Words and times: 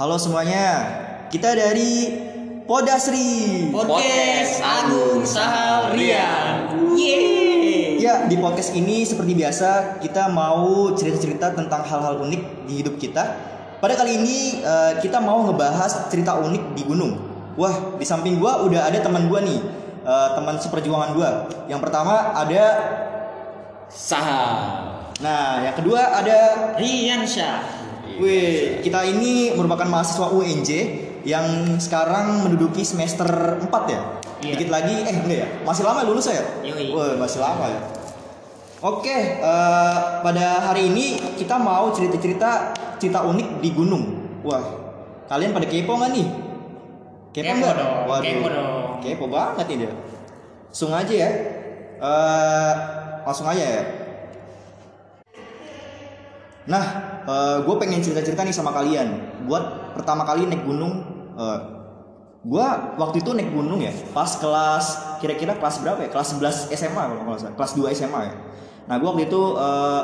Halo 0.00 0.16
semuanya, 0.16 0.96
kita 1.28 1.52
dari 1.52 2.08
Podasri. 2.64 3.68
Podcast 3.68 4.64
Agung 4.64 5.20
Saharian. 5.28 6.72
Yeay. 6.96 8.00
Ya, 8.00 8.24
di 8.24 8.40
podcast 8.40 8.72
ini 8.72 9.04
seperti 9.04 9.36
biasa 9.36 10.00
kita 10.00 10.32
mau 10.32 10.96
cerita-cerita 10.96 11.52
tentang 11.52 11.84
hal-hal 11.84 12.16
unik 12.16 12.64
di 12.64 12.80
hidup 12.80 12.96
kita. 12.96 13.36
Pada 13.76 13.92
kali 13.92 14.16
ini 14.16 14.64
eh, 14.64 15.04
kita 15.04 15.20
mau 15.20 15.44
ngebahas 15.44 16.08
cerita 16.08 16.32
unik 16.48 16.80
di 16.80 16.82
gunung. 16.88 17.20
Wah, 17.60 18.00
di 18.00 18.06
samping 18.08 18.40
gua 18.40 18.64
udah 18.64 18.88
ada 18.88 19.04
teman 19.04 19.28
gua 19.28 19.44
nih, 19.44 19.60
eh, 20.00 20.28
teman 20.32 20.56
seperjuangan 20.56 21.12
gua. 21.12 21.44
Yang 21.68 21.80
pertama 21.84 22.32
ada, 22.40 22.64
Saham. 23.92 24.56
nah 25.20 25.60
yang 25.60 25.76
kedua 25.76 26.24
ada 26.24 26.72
Rian 26.80 27.20
Syah. 27.28 27.79
Wih, 28.20 28.84
kita 28.84 29.00
ini 29.08 29.56
merupakan 29.56 29.88
mahasiswa 29.88 30.28
UNJ 30.28 30.70
yang 31.24 31.80
sekarang 31.80 32.44
menduduki 32.44 32.84
semester 32.84 33.56
4 33.64 33.64
ya. 33.88 34.00
Iya. 34.44 34.52
Dikit 34.56 34.68
lagi, 34.68 34.94
eh 35.08 35.16
enggak 35.24 35.38
ya? 35.40 35.48
Masih 35.64 35.88
lama 35.88 36.04
lulus 36.04 36.28
ya? 36.28 36.44
Yoi. 36.60 36.92
Wah, 36.92 37.16
masih 37.16 37.40
lama 37.40 37.64
ya. 37.64 37.80
Oke, 38.84 39.40
eh, 39.40 39.96
pada 40.20 40.46
hari 40.68 40.92
ini 40.92 41.36
kita 41.40 41.56
mau 41.56 41.92
cerita-cerita 41.96 42.76
cerita 43.00 43.24
unik 43.24 43.64
di 43.64 43.72
gunung. 43.72 44.04
Wah, 44.44 44.64
kalian 45.28 45.56
pada 45.56 45.64
kepo 45.64 45.96
nggak 45.96 46.12
nih? 46.12 46.28
Kepo 47.32 47.52
nggak? 47.56 47.76
Waduh, 48.04 48.24
kepo 48.24 48.46
dong. 48.52 48.68
Kepo 49.00 49.24
banget 49.32 49.66
ini 49.72 49.84
dia. 49.88 49.92
Langsung 50.68 50.92
aja 50.92 51.14
ya. 51.16 51.30
Eh, 52.00 52.74
langsung 53.24 53.48
aja 53.48 53.64
ya. 53.64 53.82
Nah, 56.68 56.84
gue 57.66 57.74
pengen 57.78 58.00
cerita-cerita 58.00 58.42
nih 58.46 58.54
sama 58.54 58.74
kalian. 58.74 59.38
Buat 59.44 59.94
pertama 59.96 60.24
kali 60.24 60.46
naik 60.48 60.64
gunung, 60.64 61.04
gue 62.40 62.66
waktu 62.96 63.20
itu 63.20 63.30
naik 63.36 63.52
gunung 63.52 63.84
ya, 63.84 63.92
pas 64.16 64.40
kelas 64.40 65.18
kira-kira 65.20 65.60
kelas 65.60 65.84
berapa 65.84 66.00
ya? 66.00 66.08
Kelas 66.08 66.32
11 66.40 66.72
SMA 66.72 67.02
kalau 67.02 67.22
nggak 67.28 67.40
salah, 67.40 67.54
kelas 67.56 67.72
2 67.76 67.92
SMA 67.92 68.20
ya. 68.24 68.34
Nah, 68.88 68.96
gue 68.98 69.06
waktu 69.06 69.28
itu 69.28 69.40
eh, 69.54 70.02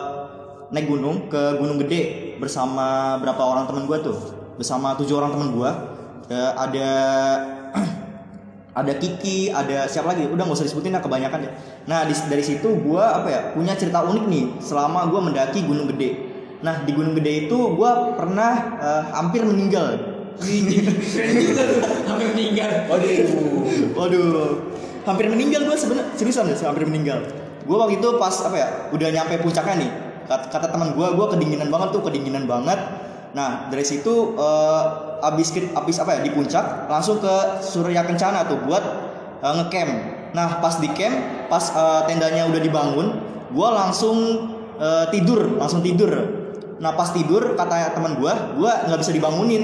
naik 0.70 0.86
gunung 0.86 1.30
ke 1.30 1.58
Gunung 1.58 1.78
Gede 1.80 2.34
bersama 2.36 3.16
berapa 3.22 3.38
orang 3.40 3.64
temen 3.70 3.88
gue 3.88 3.98
tuh, 4.02 4.18
bersama 4.60 4.94
tujuh 4.98 5.16
orang 5.16 5.32
temen 5.34 5.50
gue. 5.56 5.70
ada 6.34 6.90
ada 8.80 8.92
Kiki, 8.98 9.54
ada 9.54 9.86
siapa 9.86 10.10
lagi? 10.10 10.26
Udah 10.26 10.42
nggak 10.42 10.58
usah 10.58 10.66
disebutin 10.66 10.90
lah 10.90 11.02
kebanyakan 11.02 11.46
ya. 11.46 11.50
Nah 11.86 12.02
dari 12.02 12.42
situ 12.42 12.66
gue 12.66 12.98
apa 12.98 13.28
ya 13.30 13.40
punya 13.54 13.78
cerita 13.78 14.02
unik 14.02 14.24
nih 14.26 14.44
selama 14.58 15.06
gue 15.06 15.20
mendaki 15.22 15.62
Gunung 15.62 15.86
Gede. 15.94 16.25
Nah 16.66 16.82
di 16.82 16.90
Gunung 16.90 17.14
Gede 17.14 17.46
itu 17.46 17.58
gue 17.78 17.92
pernah 18.18 18.74
eh, 18.82 19.02
hampir 19.14 19.46
meninggal. 19.46 20.18
Sampai 22.02 22.26
meninggal. 22.34 22.90
Waduh, 22.90 23.14
waduh, 23.94 24.48
hampir 25.06 25.30
meninggal 25.30 25.64
gue 25.64 25.76
sebenarnya 25.78 26.12
seriusan 26.18 26.50
ya, 26.50 26.58
hampir 26.66 26.84
meninggal. 26.84 27.22
Gue 27.62 27.76
waktu 27.78 28.02
itu 28.02 28.08
pas 28.18 28.34
apa 28.44 28.56
ya, 28.58 28.68
udah 28.90 29.08
nyampe 29.14 29.38
puncaknya 29.40 29.74
nih. 29.86 29.90
Kata, 30.26 30.50
kata 30.50 30.66
teman 30.74 30.92
gue, 30.98 31.06
gue 31.06 31.26
kedinginan 31.30 31.70
banget 31.70 31.94
tuh, 31.94 32.02
kedinginan 32.02 32.50
banget. 32.50 32.76
Nah 33.32 33.70
dari 33.70 33.86
situ 33.86 34.34
eh, 34.34 34.82
abis 35.22 35.54
abis 35.54 35.96
apa 36.02 36.18
ya 36.18 36.20
di 36.26 36.34
puncak, 36.34 36.90
langsung 36.90 37.22
ke 37.22 37.62
Surya 37.62 38.02
Kencana 38.04 38.44
tuh 38.50 38.58
buat 38.66 38.82
eh, 39.40 39.52
ngecamp. 39.56 39.92
Nah 40.34 40.60
pas 40.60 40.82
di 40.82 40.90
camp, 40.92 41.48
pas 41.48 41.64
eh, 41.72 42.00
tendanya 42.10 42.44
udah 42.50 42.60
dibangun, 42.60 43.06
gue 43.54 43.68
langsung 43.72 44.18
eh, 44.76 45.06
tidur, 45.14 45.56
langsung 45.56 45.80
tidur. 45.80 46.44
Nah 46.76 46.92
pas 46.92 47.08
tidur 47.12 47.56
kata 47.56 47.96
teman 47.96 48.20
gue, 48.20 48.32
gue 48.32 48.72
nggak 48.88 49.00
bisa 49.00 49.12
dibangunin, 49.12 49.62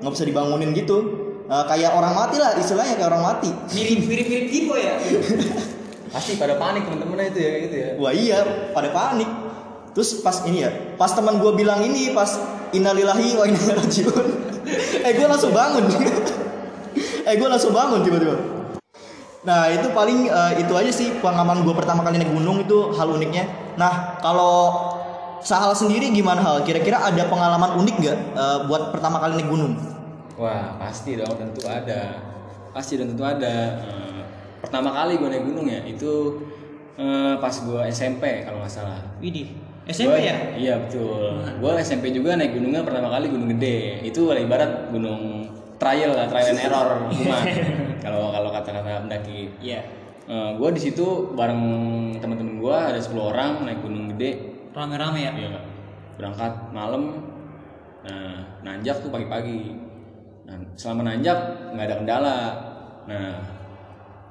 nggak 0.00 0.12
bisa 0.12 0.24
dibangunin 0.24 0.72
gitu. 0.72 1.24
Eh, 1.44 1.64
kayak 1.68 1.92
orang 1.92 2.16
mati 2.16 2.40
lah, 2.40 2.56
istilahnya 2.56 2.96
kayak 2.96 3.08
orang 3.12 3.24
mati. 3.24 3.52
Mirip 3.76 4.08
mirip 4.08 4.26
mirip 4.32 4.46
Dipo 4.48 4.74
ya. 4.80 4.96
Pasti 6.14 6.40
pada 6.40 6.56
panik 6.56 6.88
teman-temannya 6.88 7.36
itu 7.36 7.40
ya 7.42 7.50
gitu 7.68 7.76
ya. 7.76 7.88
Wah 8.00 8.12
iya, 8.14 8.38
pada 8.72 8.88
panik. 8.94 9.28
Terus 9.92 10.24
pas 10.24 10.40
ini 10.48 10.64
ya, 10.64 10.70
pas 10.96 11.12
teman 11.12 11.36
gue 11.38 11.52
bilang 11.52 11.84
ini, 11.84 12.16
pas 12.16 12.32
innalillahi 12.72 13.36
wa 13.36 13.44
inna 13.44 13.60
ilaihi 13.60 13.76
rajiun. 13.76 14.26
eh 15.06 15.12
gue 15.12 15.26
langsung 15.28 15.52
bangun. 15.52 15.84
eh 17.28 17.34
gue 17.36 17.48
langsung 17.50 17.76
bangun 17.76 18.00
tiba-tiba. 18.00 18.36
Nah 19.44 19.68
itu 19.68 19.92
paling 19.92 20.32
eh, 20.32 20.52
itu 20.64 20.72
aja 20.72 20.88
sih 20.88 21.12
pengalaman 21.20 21.60
gue 21.60 21.74
pertama 21.76 22.00
kali 22.00 22.16
naik 22.16 22.32
gunung 22.32 22.64
itu 22.64 22.96
hal 22.96 23.12
uniknya. 23.12 23.44
Nah 23.76 24.16
kalau 24.24 24.93
Sahal 25.44 25.76
sendiri 25.76 26.08
gimana 26.08 26.40
hal? 26.40 26.64
Kira-kira 26.64 27.04
ada 27.04 27.28
pengalaman 27.28 27.76
unik 27.84 27.96
gak 28.00 28.18
eh, 28.32 28.58
buat 28.64 28.96
pertama 28.96 29.20
kali 29.20 29.36
naik 29.36 29.52
gunung? 29.52 29.76
Wah 30.40 30.80
pasti 30.80 31.20
dong 31.20 31.36
tentu 31.36 31.68
ada. 31.68 32.16
Pasti 32.72 32.96
dan 32.96 33.12
tentu 33.12 33.22
ada. 33.28 33.76
Eh, 33.84 34.20
pertama 34.64 34.88
kali 34.96 35.20
gue 35.20 35.28
naik 35.28 35.44
gunung 35.44 35.68
ya 35.68 35.84
itu 35.84 36.40
eh, 36.96 37.36
pas 37.36 37.52
gue 37.52 37.80
SMP 37.92 38.48
kalau 38.48 38.64
nggak 38.64 38.72
salah. 38.72 39.04
Widih. 39.20 39.52
SMP 39.84 40.16
Gua- 40.16 40.24
ya? 40.24 40.36
Iya 40.56 40.74
betul. 40.80 41.36
Gue 41.60 41.72
SMP 41.84 42.08
juga 42.16 42.40
naik 42.40 42.56
gunungnya 42.56 42.80
pertama 42.80 43.12
kali 43.12 43.28
gunung 43.28 43.52
gede. 43.52 44.00
Itu 44.00 44.32
ibarat 44.32 44.88
gunung 44.88 45.44
trial 45.76 46.16
lah, 46.16 46.24
trial 46.24 46.56
and 46.56 46.64
error 46.64 46.90
kalau 48.04 48.32
kalau 48.32 48.48
kata-kata 48.48 49.04
pendaki. 49.04 49.52
Iya. 49.60 49.84
gue 50.56 50.68
di 50.72 50.80
situ 50.80 51.36
bareng 51.36 51.60
teman-teman 52.16 52.56
gue 52.56 52.72
ada 52.96 52.96
10 52.96 53.12
orang 53.12 53.68
naik 53.68 53.84
gunung 53.84 54.08
gede. 54.16 54.53
Rame-rame 54.74 55.20
ya. 55.22 55.32
Iya. 55.32 55.60
Berangkat 56.18 56.74
malam. 56.74 57.30
Nah, 58.04 58.58
nanjak 58.66 59.00
tuh 59.00 59.08
pagi-pagi. 59.08 59.72
Nah, 60.44 60.58
selama 60.76 61.08
nanjak 61.08 61.38
nggak 61.72 61.86
ada 61.86 61.96
kendala. 62.02 62.38
Nah, 63.06 63.32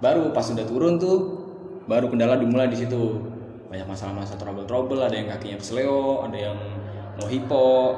baru 0.03 0.35
pas 0.35 0.45
udah 0.51 0.67
turun 0.67 0.99
tuh 0.99 1.17
baru 1.87 2.11
kendala 2.11 2.37
dimulai 2.37 2.67
di 2.67 2.77
situ. 2.77 3.23
Banyak 3.71 3.89
masalah-masalah 3.89 4.37
trouble-trouble, 4.37 5.01
ada 5.01 5.15
yang 5.17 5.25
kakinya 5.31 5.57
kesleo, 5.57 6.21
ada 6.27 6.37
yang 6.37 6.59
mau 7.17 7.25
hipo. 7.25 7.97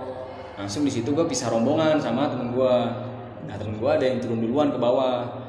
Langsung 0.56 0.88
di 0.88 0.92
situ 0.94 1.12
gue 1.12 1.28
pisah 1.28 1.52
rombongan 1.52 2.00
sama 2.00 2.32
temen 2.32 2.56
gue. 2.56 2.76
Nah, 3.46 3.56
temen 3.60 3.76
gue 3.82 3.92
ada 3.92 4.06
yang 4.06 4.24
turun 4.24 4.40
duluan 4.40 4.72
ke 4.72 4.80
bawah. 4.80 5.45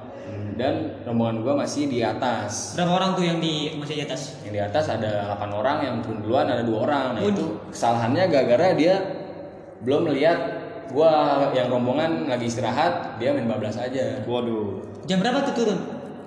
Dan 0.57 1.05
rombongan 1.05 1.45
gue 1.45 1.55
masih 1.55 1.85
di 1.85 2.01
atas 2.01 2.73
Berapa 2.75 2.93
orang 2.95 3.11
tuh 3.13 3.23
yang 3.23 3.39
di 3.39 3.77
masih 3.77 4.01
di 4.01 4.05
atas? 4.05 4.41
yang 4.41 4.53
di 4.53 4.63
atas 4.63 4.89
ada 4.89 5.37
8 5.37 5.53
orang 5.53 5.77
yang 5.81 5.95
turun 6.01 6.21
duluan 6.21 6.47
ada 6.47 6.65
dua 6.65 6.79
orang 6.83 7.07
nah 7.13 7.23
itu 7.23 7.61
kesalahannya 7.69 8.25
gara-gara 8.27 8.73
dia 8.73 8.95
belum 9.79 10.09
melihat 10.09 10.39
gua 10.89 11.11
yang 11.53 11.69
rombongan 11.69 12.25
lagi 12.25 12.47
istirahat 12.47 13.17
dia 13.17 13.31
main 13.31 13.45
bablas 13.45 13.77
aja 13.77 14.25
Waduh. 14.25 14.81
Jam 15.05 15.21
berapa 15.21 15.45
tuh 15.45 15.55
turun? 15.55 15.79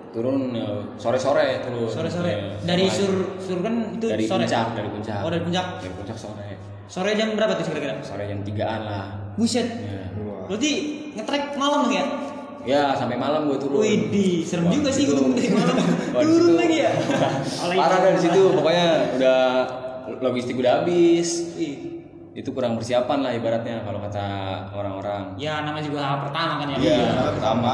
turun 0.10 0.38
ya, 0.52 0.66
sore-sore 0.98 1.62
turun 1.64 1.86
Sore-sore. 1.88 2.30
Ya, 2.30 2.54
Dari 2.66 2.86
sur 2.86 3.10
sur 3.38 3.58
kan 3.60 3.74
itu 3.94 4.06
dari 4.06 4.26
sore. 4.26 4.46
puncak 4.46 4.66
dari 4.74 4.90
puncak 4.90 5.20
Oh, 5.22 5.30
dari 5.30 5.42
puncak. 5.42 5.66
dari 5.80 5.94
puncak 5.96 6.18
sore 6.18 6.50
Sore 6.86 7.12
jam 7.14 7.34
berapa 7.34 7.54
tuh 7.54 7.66
kira-kira? 7.66 7.98
sore 8.00 8.26
jam 8.26 8.42
tigaan 8.42 8.82
lah 8.84 9.06
Buset. 9.34 9.66
ya, 9.66 10.06
Berarti 10.46 10.72
ngetrek 11.14 11.44
malam 11.56 11.86
dong 11.86 11.94
ya? 11.94 12.06
Ya 12.62 12.92
sampai 12.92 13.16
malam 13.16 13.46
gua 13.46 13.56
turun 13.56 13.80
Widih, 13.80 14.44
serem 14.44 14.66
Wah, 14.66 14.74
juga 14.74 14.90
sih 14.90 15.04
itu- 15.04 15.14
gunung 15.14 15.32
dari 15.32 15.50
malam. 15.50 15.76
Turun 16.20 16.54
lagi 16.56 16.78
ya. 16.80 16.92
parah 17.80 17.98
dah 18.00 18.12
di 18.12 18.22
situ 18.22 18.42
pokoknya 18.52 18.88
udah 19.16 19.40
logistik 20.20 20.56
udah 20.56 20.82
habis 20.82 21.56
Ih. 21.56 21.76
itu 22.32 22.50
kurang 22.50 22.76
persiapan 22.76 23.20
lah 23.20 23.32
ibaratnya 23.32 23.82
kalau 23.82 24.00
kata 24.00 24.26
orang-orang 24.72 25.36
Ya 25.36 25.62
namanya 25.62 25.86
juga 25.86 26.00
hal 26.02 26.18
pertama 26.22 26.54
kan 26.58 26.68
ya. 26.70 26.78
Iya, 26.78 26.96
Iya, 26.96 27.06
pertama. 27.32 27.72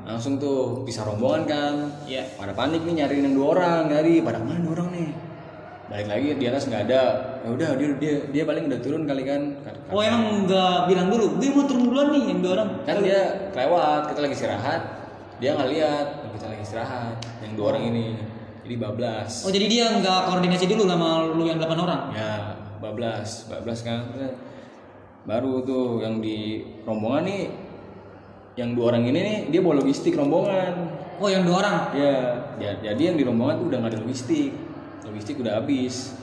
Langsung 0.00 0.34
tuh 0.36 0.82
bisa 0.82 1.02
rombongan 1.02 1.42
kan. 1.44 1.74
Iya. 2.04 2.26
Pada 2.34 2.50
panik 2.50 2.82
nih 2.82 2.94
nyariin 2.98 3.24
yang 3.24 3.36
dua 3.36 3.46
orang, 3.52 3.80
nyari 3.86 4.18
pada 4.20 4.38
mana 4.38 4.58
dua 4.58 4.72
orang 4.74 4.88
nih. 4.90 5.08
Balik 5.90 6.06
lagi 6.06 6.28
di 6.38 6.44
atas 6.46 6.70
nggak 6.70 6.82
ada. 6.86 7.02
Ya 7.42 7.48
udah 7.50 7.68
dia 7.74 7.88
dia 7.98 8.14
dia 8.30 8.42
paling 8.46 8.70
udah 8.70 8.78
turun 8.78 9.02
kali 9.04 9.26
kan. 9.26 9.58
Kata- 9.58 9.90
Oh 9.90 9.98
emang 9.98 10.46
nggak 10.46 10.86
bilang 10.86 11.10
dulu, 11.10 11.34
gue 11.34 11.50
mau 11.50 11.66
turun 11.66 11.82
duluan 11.82 12.08
nih 12.14 12.24
yang 12.30 12.38
dua 12.38 12.52
orang. 12.54 12.70
Kan 12.86 12.96
dia 13.02 13.20
kelewat, 13.50 14.00
kita 14.06 14.18
lagi 14.22 14.34
istirahat. 14.38 14.82
Dia 15.42 15.50
nggak 15.58 15.68
lihat 15.68 16.06
kita 16.30 16.46
lagi 16.46 16.62
istirahat. 16.62 17.14
Yang 17.42 17.52
dua 17.58 17.66
orang 17.74 17.84
ini. 17.90 18.06
Jadi 18.62 18.74
bablas. 18.78 19.32
Oh 19.42 19.50
jadi 19.50 19.66
dia 19.66 19.84
nggak 19.90 20.20
koordinasi 20.30 20.70
dulu 20.70 20.86
sama 20.86 21.26
lu 21.26 21.42
yang 21.42 21.58
8 21.58 21.74
orang. 21.74 22.14
Ya, 22.14 22.54
bablas, 22.78 23.50
bablas 23.50 23.82
kan. 23.82 24.14
Baru 25.26 25.66
tuh 25.66 25.98
yang 26.00 26.22
di 26.22 26.62
rombongan 26.86 27.26
nih 27.26 27.42
yang 28.54 28.78
dua 28.78 28.94
orang 28.94 29.04
ini 29.04 29.18
nih 29.18 29.38
dia 29.50 29.58
bawa 29.58 29.82
logistik 29.82 30.14
rombongan. 30.14 30.86
Oh 31.18 31.26
yang 31.26 31.42
dua 31.42 31.66
orang. 31.66 31.76
Ya, 31.92 32.14
ya- 32.56 32.78
jadi 32.80 33.10
yang 33.10 33.16
di 33.18 33.24
rombongan 33.26 33.58
tuh 33.58 33.66
udah 33.68 33.78
nggak 33.82 33.90
ada 33.90 34.00
logistik, 34.00 34.54
logistik 35.02 35.40
udah 35.40 35.58
habis. 35.58 36.14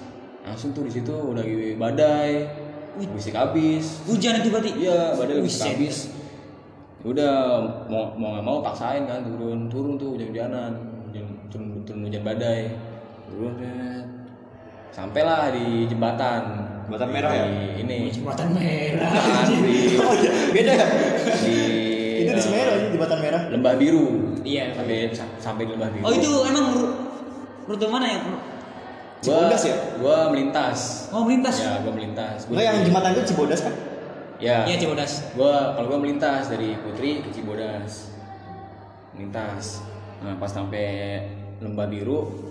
Langsung 0.43 0.71
tuh 0.71 0.87
di 0.87 0.91
situ 0.93 1.11
udah 1.11 1.43
lagi 1.43 1.75
badai, 1.75 2.31
logistik 2.97 3.35
habis. 3.35 4.05
Hujan 4.05 4.39
itu 4.39 4.47
berarti. 4.47 4.71
Iya, 4.77 5.13
badai 5.13 5.35
logistik 5.37 5.75
habis. 5.75 5.97
Udah 7.03 7.61
mau 7.87 8.11
mau 8.13 8.35
nggak 8.35 8.45
mau 8.45 8.57
paksain 8.59 9.05
kan 9.05 9.21
turun 9.21 9.67
turun 9.67 9.95
tuh 9.95 10.15
hujan-hujanan, 10.15 10.71
hujan 11.07 11.25
turun 11.47 11.83
turun 11.83 12.01
hujan 12.07 12.23
badai, 12.23 12.73
turun. 13.27 13.53
Sampailah 14.89 15.53
di 15.53 15.85
jembatan. 15.85 16.41
Jembatan 16.87 17.09
merah 17.11 17.29
ya? 17.29 17.45
Di 17.45 17.83
ini. 17.83 17.99
Jembatan 18.09 18.49
merah. 18.55 19.11
Di, 19.51 19.99
Oh, 19.99 20.15
Beda 20.55 20.71
ya? 20.73 20.87
di 21.43 21.57
Itu 22.25 22.31
di 22.33 22.41
Semeru 22.41 22.69
aja 22.73 22.87
jembatan 22.89 23.19
merah. 23.21 23.41
Lembah 23.51 23.73
Biru. 23.77 24.07
Iya. 24.41 24.73
Sampai 24.73 25.11
sampai 25.37 25.63
di 25.67 25.77
Lembah 25.77 25.91
Biru. 25.93 26.01
Oh 26.01 26.11
itu 26.15 26.31
emang 26.49 26.65
ru- 26.73 26.95
rute 27.69 27.85
mana 27.85 28.07
ya? 28.09 28.19
Cibodas 29.21 29.61
ya? 29.65 29.75
Gua 29.97 30.29
melintas. 30.29 31.09
Oh 31.09 31.25
melintas. 31.25 31.55
Ya, 31.57 31.81
gua 31.81 31.93
melintas. 31.93 32.45
Gua 32.45 32.53
Enggak 32.57 32.65
yang 32.69 32.77
jembatan 32.85 33.09
itu 33.17 33.23
Cibodas 33.33 33.59
kan? 33.65 33.73
Ya. 34.37 34.57
Iya 34.69 34.77
Cibodas. 34.77 35.11
Gua 35.33 35.73
kalau 35.73 35.87
gua 35.89 35.99
melintas 36.01 36.53
dari 36.53 36.77
Putri 36.77 37.25
ke 37.25 37.29
Cibodas. 37.33 38.13
Melintas. 39.17 39.81
Nah, 40.21 40.37
pas 40.37 40.49
sampai 40.49 40.85
Lembah 41.57 41.89
Biru 41.89 42.45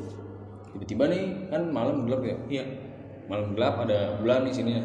tiba-tiba 0.74 1.08
nih 1.08 1.48
kan 1.48 1.62
malam 1.70 2.04
gelap 2.10 2.22
ya. 2.26 2.36
Iya. 2.50 2.64
Malam 3.30 3.54
gelap 3.54 3.82
ada 3.86 4.18
bulan 4.18 4.46
di 4.46 4.52
sini. 4.54 4.82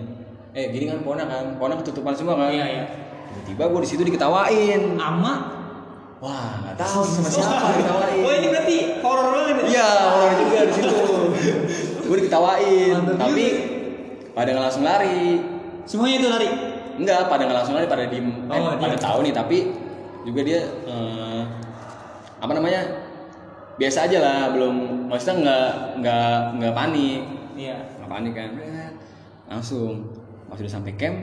Eh, 0.53 0.69
gini 0.69 0.85
kan 0.85 1.01
pohonnya 1.01 1.25
kan. 1.25 1.57
Pohonnya 1.57 1.81
ketutupan 1.81 2.13
semua 2.13 2.37
kan. 2.37 2.53
Iya 2.53 2.65
iya. 2.69 2.85
Tiba-tiba 3.31 3.63
gua 3.73 3.81
di 3.81 3.89
situ 3.89 4.05
diketawain. 4.05 5.01
Ama. 5.01 5.60
Wah, 6.21 6.61
nggak 6.61 6.77
tahu 6.77 7.01
sama 7.01 7.27
siapa 7.27 7.73
diketawain. 7.73 8.21
Oh 8.21 8.31
ini 8.31 8.47
berarti 8.53 8.77
horor 9.01 9.27
banget. 9.33 9.55
ya? 9.57 9.65
Iya, 9.65 9.89
orang 10.05 10.33
juga 10.37 10.59
di 10.61 10.73
situ. 10.73 10.95
gue 12.07 12.17
diketawain, 12.21 12.93
tapi 13.17 13.45
pada 14.31 14.47
nggak 14.53 14.65
langsung 14.69 14.85
lari. 14.85 15.41
Semuanya 15.89 16.15
itu 16.21 16.27
lari. 16.29 16.49
Enggak, 17.01 17.25
pada 17.25 17.41
nggak 17.41 17.57
langsung 17.57 17.73
lari, 17.73 17.87
pada 17.89 18.05
diem. 18.05 18.27
eh, 18.45 18.53
Oh, 18.53 18.77
pada 18.77 18.95
tahu 18.95 19.25
nih, 19.25 19.33
tapi 19.33 19.57
juga 20.21 20.45
dia 20.45 20.61
eh, 20.85 21.41
apa 22.37 22.51
namanya? 22.53 22.81
Biasa 23.81 24.05
aja 24.05 24.17
lah, 24.21 24.39
belum 24.53 25.09
maksudnya 25.09 25.35
nggak 25.41 25.67
nggak 25.97 26.31
nggak 26.61 26.73
panik, 26.77 27.21
Iya. 27.57 27.77
nggak 27.97 28.09
panik 28.11 28.33
kan? 28.37 28.49
Langsung 29.49 30.05
pas 30.45 30.59
udah 30.59 30.69
sampai 30.69 30.93
camp, 30.93 31.17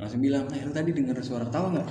langsung 0.00 0.24
bilang, 0.24 0.48
"Nah, 0.48 0.56
lu 0.56 0.72
tadi 0.72 0.88
dengar 0.90 1.20
suara 1.20 1.44
tawa 1.44 1.68
nggak?" 1.68 1.88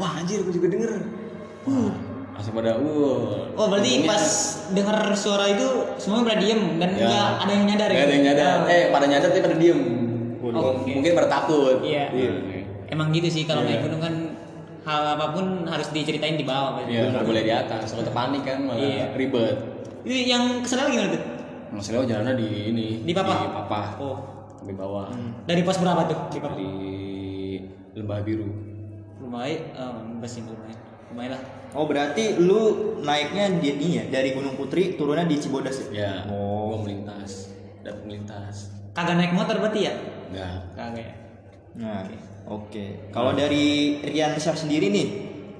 Wah, 0.00 0.16
anjir, 0.16 0.40
gue 0.40 0.54
juga 0.54 0.72
denger. 0.72 1.20
Wah, 1.62 1.90
langsung 2.34 2.54
pada, 2.56 2.74
"Wah." 2.78 3.54
Oh 3.54 3.66
berarti 3.70 4.02
untungnya- 4.02 4.10
pas 4.10 4.24
dengar 4.72 4.98
suara 5.14 5.44
itu 5.46 5.66
semuanya 5.96 6.24
pada 6.26 6.38
diem 6.40 6.62
dan 6.82 6.90
Ya. 6.96 7.06
nggak 7.06 7.28
ada 7.38 7.52
yang 7.52 7.64
nyadar 7.70 7.88
Nggak 7.88 8.02
ada 8.02 8.14
yang 8.14 8.24
nyadar. 8.26 8.56
Oh. 8.58 8.72
Eh, 8.72 8.84
pada 8.90 9.04
nyadar 9.06 9.28
tapi 9.30 9.42
pada 9.42 9.56
diem. 9.56 9.80
Oh, 10.42 10.50
oke. 10.50 10.90
Mungkin 10.90 11.12
pada 11.14 11.28
takut. 11.30 11.76
Iya. 11.86 12.10
Emang 12.90 13.08
gitu 13.14 13.28
sih 13.30 13.46
kalau 13.46 13.62
Iya. 13.62 13.78
naik 13.78 13.80
gunung 13.86 14.02
kan 14.02 14.14
hal 14.82 15.02
apa 15.14 15.30
pun 15.30 15.64
harus 15.70 15.88
diceritain 15.94 16.34
di 16.34 16.42
bawah. 16.42 16.82
Iya, 16.82 17.14
nggak 17.14 17.24
boleh 17.24 17.42
di 17.46 17.52
atas. 17.54 17.94
Kalau 17.94 18.10
panik 18.10 18.42
kan 18.42 18.66
malah 18.66 18.82
Iya. 18.82 19.14
ribet. 19.14 19.56
Itu 20.02 20.14
yang 20.26 20.66
kesel 20.66 20.90
gimana 20.90 21.14
tuh? 21.14 21.22
Maksudnya 21.72 22.04
jalannya 22.04 22.34
di 22.36 22.48
ini. 22.74 22.86
Di 23.06 23.12
Papa? 23.14 23.32
Di 23.38 23.48
Papa. 23.54 23.80
Oh. 24.02 24.18
Di 24.62 24.74
bawah. 24.74 25.10
Dari 25.46 25.62
pos 25.66 25.78
berapa 25.78 26.06
tuh 26.06 26.18
di 26.30 26.38
Papua? 26.38 26.58
Di 26.58 26.70
Lembah 27.98 28.20
Biru. 28.22 28.46
Lumayan, 29.22 29.62
um, 29.78 30.18
sih 30.22 30.42
lumayan. 30.42 30.91
Lumayan 31.12 31.36
lah. 31.36 31.42
Oh 31.76 31.84
berarti 31.84 32.40
lu 32.40 32.60
naiknya 33.04 33.60
di 33.60 33.68
ini 33.76 33.88
ya 34.00 34.04
dari 34.08 34.32
Gunung 34.32 34.56
Putri 34.56 34.96
turunnya 34.96 35.28
di 35.28 35.36
Cibodas 35.36 35.76
ya? 35.88 35.88
Ya. 35.92 36.12
Oh. 36.32 36.72
Gua 36.72 36.88
melintas. 36.88 37.52
Dan 37.84 38.00
melintas. 38.08 38.72
Kagak 38.96 39.20
naik 39.20 39.36
motor 39.36 39.60
berarti 39.60 39.92
ya? 39.92 39.94
Enggak. 40.32 40.72
Kagak 40.72 41.04
ya. 41.04 41.14
Nah, 41.76 42.04
oke. 42.48 43.12
Kalau 43.12 43.32
dari 43.36 44.00
Rian 44.04 44.36
Syah 44.36 44.56
sendiri 44.56 44.88
nih, 44.88 45.06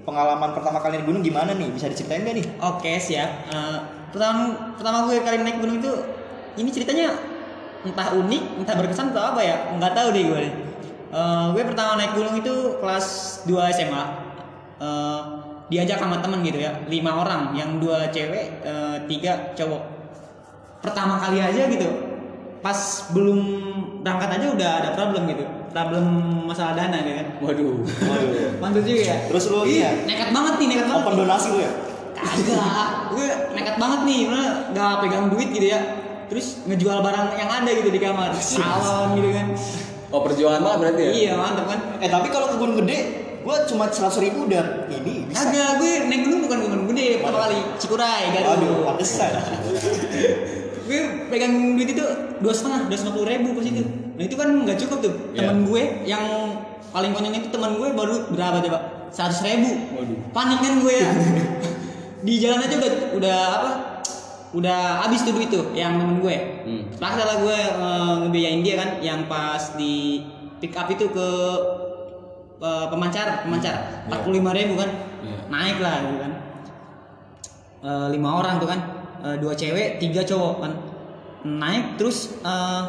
pengalaman 0.08 0.56
pertama 0.56 0.81
kali 0.81 1.00
naik 1.00 1.08
gunung 1.08 1.25
gimana 1.25 1.52
nih? 1.52 1.69
Bisa 1.72 1.88
diceritain 1.88 2.25
gak 2.25 2.37
nih? 2.37 2.46
Oke 2.60 2.93
siap. 2.96 3.31
Eh, 3.52 3.78
pertama 4.12 4.72
pertama 4.76 5.08
gue 5.08 5.20
kali 5.20 5.37
naik 5.40 5.60
gunung 5.60 5.81
itu 5.81 5.93
ini 6.60 6.69
ceritanya 6.69 7.12
entah 7.84 8.12
unik, 8.16 8.60
entah 8.60 8.75
berkesan 8.76 9.12
atau 9.12 9.37
apa 9.37 9.40
ya? 9.44 9.56
Nggak 9.76 9.93
tahu 9.96 10.08
deh 10.16 10.25
gue. 10.28 10.44
Eh, 11.12 11.44
gue 11.56 11.62
pertama 11.64 12.00
naik 12.00 12.12
gunung 12.16 12.37
itu 12.37 12.81
kelas 12.81 13.06
2 13.48 13.72
SMA. 13.72 14.21
Eh, 14.82 15.20
diajak 15.70 16.02
sama 16.02 16.19
temen 16.19 16.43
gitu 16.43 16.58
ya, 16.58 16.75
lima 16.90 17.23
orang, 17.23 17.55
yang 17.55 17.79
dua 17.79 18.11
cewek, 18.11 18.67
eh, 18.67 18.96
tiga 19.06 19.55
cowok. 19.55 19.79
Pertama 20.82 21.23
kali 21.23 21.38
aja 21.38 21.70
gitu, 21.70 21.87
pas 22.58 22.76
belum 23.14 23.38
berangkat 24.02 24.43
aja 24.43 24.46
udah 24.58 24.70
ada 24.82 24.90
problem 24.99 25.31
gitu, 25.31 25.46
problem 25.70 26.05
masalah 26.50 26.75
dana 26.75 26.99
gitu 26.99 27.14
kan. 27.14 27.26
Waduh. 27.38 27.79
Mantap 28.62 28.82
juga 28.82 29.02
ya. 29.06 29.17
Terus 29.31 29.44
lu 29.55 29.62
iya 29.70 30.02
Nekat 30.02 30.34
banget 30.34 30.55
nih, 30.58 30.67
nekat 30.75 30.87
banget. 30.90 31.02
open 31.06 31.14
donasi 31.14 31.49
lu 31.55 31.58
ya? 31.62 31.73
Kagak, 32.12 32.88
gue 33.14 33.29
nekat 33.55 33.76
banget 33.79 34.00
nih, 34.02 34.20
mana 34.26 34.46
gak 34.75 34.94
pegang 35.06 35.26
duit 35.31 35.49
gitu 35.55 35.67
ya. 35.70 35.81
Terus 36.26 36.67
ngejual 36.67 37.06
barang 37.06 37.38
yang 37.38 37.50
ada 37.62 37.70
gitu 37.70 37.87
di 37.87 38.00
kamar, 38.02 38.34
salon 38.43 39.14
gitu 39.14 39.31
kan. 39.31 39.46
Oh, 40.11 40.20
perjuangan 40.26 40.61
banget 40.61 40.79
berarti 40.82 41.02
ya? 41.06 41.11
Iya 41.14 41.32
mantap 41.38 41.70
kan. 41.70 41.81
Eh 42.02 42.11
tapi 42.11 42.29
kalau 42.34 42.50
ke 42.50 42.56
gunung 42.58 42.82
gede, 42.82 43.21
gua 43.42 43.66
cuma 43.66 43.90
seratus 43.90 44.18
ribu 44.22 44.46
udah 44.46 44.86
ini 44.90 45.26
bisa. 45.26 45.50
Kagak, 45.50 45.70
gue 45.82 45.92
naik 46.08 46.22
gunung 46.26 46.40
bukan 46.46 46.58
gunung 46.62 46.82
gede 46.94 47.20
pertama 47.20 47.50
kali, 47.50 47.58
Cikuray, 47.78 48.22
Aduh, 48.30 48.42
Garut. 48.42 48.82
pantesan. 48.88 49.32
Gue 50.82 51.30
pegang 51.30 51.78
duit 51.78 51.94
itu 51.94 52.04
dua 52.42 52.50
setengah, 52.50 52.90
dua 52.90 53.10
puluh 53.14 53.28
ribu 53.30 53.54
pas 53.54 53.62
itu. 53.62 53.86
Nah 54.18 54.22
itu 54.26 54.34
kan 54.34 54.50
nggak 54.50 54.78
cukup 54.82 54.98
tuh. 54.98 55.14
Iya. 55.30 55.46
Temen 55.46 55.70
gue 55.70 55.82
yang 56.04 56.24
paling 56.90 57.14
konyol 57.14 57.38
itu 57.38 57.48
temen 57.54 57.78
gue 57.78 57.88
baru 57.94 58.14
berapa 58.34 58.58
coba? 58.66 58.78
Seratus 59.14 59.40
ribu. 59.46 59.70
Waduh. 59.94 60.18
Panik 60.34 60.58
kan 60.58 60.74
gue 60.82 60.94
ya. 60.98 61.10
di 62.26 62.34
jalan 62.42 62.66
aja 62.66 62.74
udah 62.82 62.92
udah 63.14 63.38
apa? 63.62 63.70
Udah 64.52 65.06
habis 65.06 65.22
tuh 65.24 65.32
duit 65.32 65.48
tuh 65.54 65.70
yang 65.72 66.02
temen 66.02 66.18
gue. 66.18 66.36
Hmm. 66.66 66.82
Paksa 66.98 67.22
lah 67.30 67.36
gue 67.40 67.58
eh, 67.62 68.12
ngebiayain 68.26 68.60
dia 68.66 68.74
kan 68.74 68.90
yang 69.00 69.30
pas 69.30 69.78
di 69.78 70.26
pick 70.58 70.74
up 70.74 70.90
itu 70.90 71.08
ke 71.08 71.28
eh, 72.62 72.86
pemancar, 72.86 73.42
pemancar 73.42 74.06
empat 74.06 74.18
puluh 74.22 74.38
lima 74.38 74.54
ribu 74.54 74.78
kan, 74.78 74.90
Iya. 75.22 75.38
naik 75.50 75.78
lah 75.82 75.96
gitu 76.06 76.16
kan. 76.22 76.32
Eh, 77.82 78.06
lima 78.14 78.28
orang 78.38 78.62
tuh 78.62 78.70
kan, 78.70 78.80
Eh, 79.22 79.38
dua 79.38 79.54
cewek, 79.54 80.02
tiga 80.02 80.26
cowok 80.26 80.54
kan, 80.66 80.72
naik 81.46 81.94
terus 81.94 82.42
eh, 82.42 82.82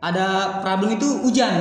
ada 0.00 0.60
problem 0.64 0.96
itu 0.96 1.20
hujan. 1.20 1.52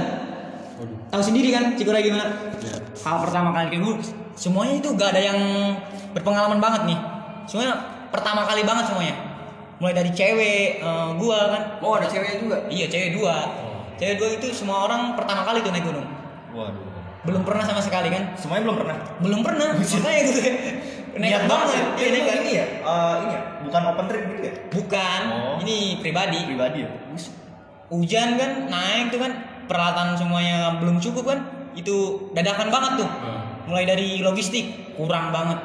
Tahu 1.11 1.19
sendiri 1.23 1.51
kan 1.51 1.75
Cikuray 1.75 2.03
gimana? 2.03 2.31
Iya. 2.59 2.79
Hal 3.03 3.23
pertama 3.23 3.51
kali 3.51 3.75
kayak 3.75 3.83
gue, 3.83 3.93
semuanya 4.35 4.79
itu 4.79 4.87
gak 4.95 5.15
ada 5.15 5.21
yang 5.23 5.39
berpengalaman 6.11 6.59
banget 6.59 6.95
nih. 6.95 6.99
Semuanya 7.47 7.75
pertama 8.11 8.43
kali 8.47 8.63
banget 8.63 8.87
semuanya. 8.87 9.15
Mulai 9.79 9.91
dari 9.95 10.11
cewek, 10.15 10.79
eh, 10.79 11.09
gua 11.19 11.39
kan. 11.51 11.61
Oh, 11.83 11.99
ada 11.99 12.07
ceweknya 12.07 12.39
juga. 12.39 12.57
Iya 12.71 12.87
cewek 12.87 13.19
dua. 13.19 13.35
Cewek 13.95 14.15
dua 14.19 14.29
itu 14.35 14.47
semua 14.51 14.85
orang 14.85 15.15
pertama 15.15 15.47
kali 15.47 15.63
tuh 15.63 15.71
naik 15.71 15.85
gunung. 15.87 16.07
Waduh. 16.51 16.83
Belum 17.25 17.41
pernah 17.41 17.65
sama 17.65 17.81
sekali 17.81 18.13
kan? 18.13 18.37
Semuanya 18.37 18.69
belum 18.69 18.77
pernah. 18.85 18.97
Belum 19.17 19.39
pernah. 19.41 19.67
Makanya 19.81 20.21
gue 20.29 20.49
nekat 21.21 21.43
banget. 21.47 21.67
Iya, 21.73 21.85
Ini 21.97 22.17
nekat. 22.21 22.35
ini 22.37 22.51
ya? 22.53 22.65
eh, 22.85 23.15
ini 23.23 23.33
ya? 23.33 23.41
Bukan 23.65 23.81
open 23.89 24.05
trip 24.05 24.23
gitu 24.29 24.43
ya? 24.45 24.53
Bukan. 24.69 25.21
Oh. 25.31 25.55
Ini 25.63 25.77
pribadi. 26.03 26.39
Pribadi 26.45 26.79
ya? 26.85 26.89
Hujan 27.89 28.29
kan 28.37 28.51
naik 28.65 29.13
tuh 29.13 29.21
kan 29.21 29.31
peralatan 29.65 30.17
semuanya 30.17 30.77
belum 30.77 31.01
cukup 31.01 31.23
kan? 31.33 31.39
Itu 31.73 32.29
dadakan 32.35 32.69
banget 32.69 32.91
tuh. 33.05 33.09
Hmm. 33.09 33.41
Mulai 33.71 33.85
dari 33.89 34.21
logistik 34.21 34.93
kurang 34.93 35.33
banget. 35.33 35.57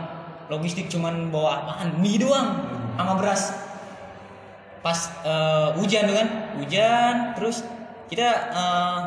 Logistik 0.49 0.89
cuman 0.89 1.29
bawa 1.29 1.67
apaan? 1.67 1.99
Mie 2.01 2.17
doang 2.17 2.57
sama 2.97 3.21
beras. 3.21 3.53
Pas 4.81 4.97
eh, 5.29 5.69
hujan 5.77 6.09
tuh 6.09 6.17
kan, 6.17 6.29
hujan 6.57 7.15
terus 7.37 7.61
kita 8.11 8.29
eh, 8.51 8.99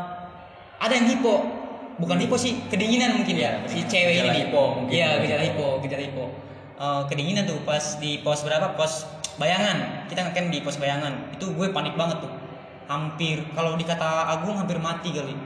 ada 0.80 0.94
yang 0.96 1.08
hipo. 1.12 1.62
Bukan 1.94 2.18
hipo 2.18 2.34
sih, 2.40 2.58
kedinginan 2.74 3.22
mungkin 3.22 3.38
ya. 3.38 3.62
Si 3.70 3.86
cewek 3.86 4.18
Gejala 4.18 4.34
ini 4.34 4.40
hipo 4.50 4.64
mungkin. 4.82 4.94
Iya, 4.98 5.22
gejala 5.22 5.44
hipo, 5.46 5.68
gejala 5.86 6.04
hipo. 6.08 6.26
Eh, 6.80 7.02
kedinginan 7.12 7.44
tuh 7.46 7.62
pas 7.68 8.02
di 8.02 8.24
pos 8.26 8.42
berapa? 8.42 8.74
Pos 8.74 9.06
bayangan. 9.38 10.10
Kita 10.10 10.26
ngecamp 10.26 10.50
di 10.50 10.60
pos 10.66 10.82
bayangan. 10.82 11.36
Itu 11.36 11.54
gue 11.54 11.70
panik 11.70 11.94
banget 11.94 12.26
tuh. 12.26 12.34
Hampir 12.90 13.46
kalau 13.54 13.78
dikata 13.78 14.34
Agung 14.34 14.58
hampir 14.58 14.82
mati 14.82 15.14
kali. 15.14 15.38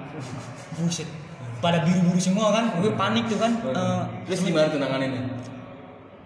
Buset. 0.79 1.09
Pada 1.57 1.81
biru-biru 1.83 2.21
semua 2.21 2.53
kan. 2.53 2.79
Gue 2.79 2.95
panik 2.95 3.27
tuh 3.27 3.41
kan. 3.41 3.51
Eh, 3.67 4.01
Terus 4.31 4.47
gimana 4.47 4.71
tuh 4.71 4.79
nanganinnya? 4.79 5.35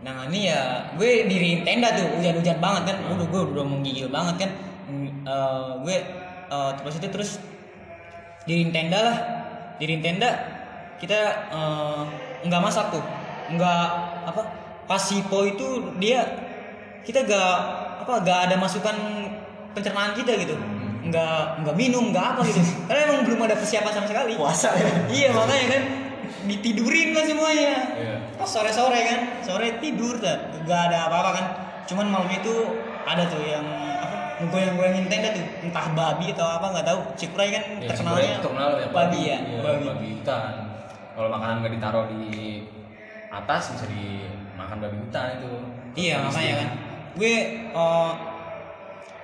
Nah 0.01 0.25
ini 0.29 0.49
ya 0.49 0.89
gue 0.97 1.29
diri 1.29 1.61
tenda 1.61 1.93
tuh 1.93 2.17
hujan-hujan 2.17 2.57
banget 2.57 2.89
kan, 2.89 2.97
udah 3.05 3.21
gue 3.21 3.41
udah 3.53 3.61
menggigil 3.61 4.09
banget 4.09 4.35
kan, 4.41 4.51
eh, 5.29 5.71
gue 5.85 5.97
eh, 6.51 6.71
terus 6.83 6.93
itu 6.99 7.07
terus 7.07 7.31
diri 8.43 8.67
tenda 8.75 8.99
lah, 8.99 9.17
diri 9.79 10.03
tenda 10.03 10.29
kita 10.99 11.19
eh, 11.49 12.01
nggak 12.45 12.61
masak 12.61 12.91
tuh, 12.91 13.03
nggak 13.55 13.85
apa 14.27 14.41
pas 14.85 15.03
hipo 15.07 15.47
itu 15.47 15.95
dia 16.03 16.19
kita 17.01 17.25
gak 17.25 17.55
apa 18.05 18.13
gak 18.21 18.39
ada 18.49 18.55
masukan 18.61 18.93
pencernaan 19.73 20.13
kita 20.13 20.37
gitu, 20.37 20.53
nggak 21.07 21.63
nggak 21.63 21.75
minum 21.79 22.13
nggak 22.13 22.25
apa 22.35 22.41
gitu, 22.45 22.61
karena 22.89 23.09
emang 23.09 23.25
belum 23.25 23.39
ada 23.47 23.55
persiapan 23.57 23.93
sama 23.93 24.07
sekali. 24.09 24.37
Puasa 24.37 24.69
ya? 24.75 24.85
Iya 25.09 25.29
makanya 25.33 25.67
kan 25.71 25.83
ditidurin 26.45 27.13
lah 27.13 27.25
semuanya. 27.25 27.73
Iya. 27.97 28.15
Pas 28.37 28.49
sore-sore 28.49 28.99
kan, 29.05 29.19
sore 29.45 29.77
tidur 29.81 30.17
dah, 30.17 30.61
gak 30.65 30.81
ada 30.91 31.09
apa-apa 31.09 31.29
kan. 31.33 31.45
Cuman 31.89 32.09
malam 32.09 32.29
itu 32.29 32.53
ada 33.05 33.25
tuh 33.29 33.41
yang 33.41 33.65
apa 34.41 34.49
ngegoyang-goyangin 34.49 35.05
tenda 35.05 35.29
tuh 35.37 35.45
entah 35.69 35.85
babi 35.93 36.25
atau 36.33 36.47
apa 36.49 36.65
nggak 36.73 36.87
tahu. 36.89 36.99
Cikuray 37.13 37.49
kan 37.53 37.63
Ya, 37.77 37.87
terkenalnya 37.93 37.93
sebenarnya 37.93 38.37
terkenal 38.41 38.69
ya 38.73 38.87
babi 38.89 39.19
ya? 39.21 39.37
Iya, 39.37 39.59
babi. 39.61 39.83
babi 39.85 40.07
hutan. 40.17 40.53
Kalau 41.13 41.29
makanan 41.29 41.55
nggak 41.61 41.73
ditaruh 41.77 42.05
di 42.09 42.25
atas 43.29 43.61
bisa 43.77 43.85
dimakan 43.85 44.77
babi 44.81 44.97
hutan 44.97 45.25
itu. 45.37 45.51
iya 45.93 46.15
makanya 46.25 46.53
kan. 46.57 46.69
Gue 47.13 47.33
eh, 47.69 48.11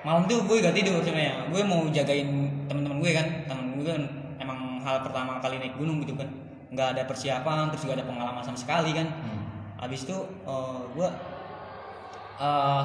malam 0.06 0.22
tuh 0.30 0.38
gue 0.46 0.56
gak 0.62 0.76
tidur 0.76 1.02
sebenarnya. 1.02 1.50
Gue 1.50 1.62
mau 1.66 1.82
jagain 1.90 2.28
teman-teman 2.70 2.98
gue 3.02 3.10
kan. 3.10 3.26
Teman 3.50 3.66
gue 3.74 3.84
kan 3.90 4.02
emang 4.38 4.78
hal 4.86 5.02
pertama 5.02 5.42
kali 5.42 5.58
naik 5.58 5.74
gunung 5.74 5.98
gitu 6.06 6.14
kan. 6.14 6.30
Nggak 6.70 6.88
ada 6.94 7.02
persiapan 7.10 7.74
terus 7.74 7.82
gak 7.90 7.98
ada 7.98 8.06
pengalaman 8.06 8.42
sama 8.46 8.58
sekali 8.58 8.94
kan. 8.94 9.08
Hmm. 9.10 9.36
habis 9.78 10.06
itu 10.06 10.18
eh, 10.46 10.80
gue 10.94 11.08
eh 12.38 12.84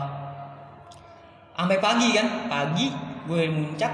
sampai 1.57 1.77
pagi 1.79 2.09
kan? 2.13 2.49
Pagi 2.49 2.87
gue 3.29 3.43
muncak. 3.49 3.93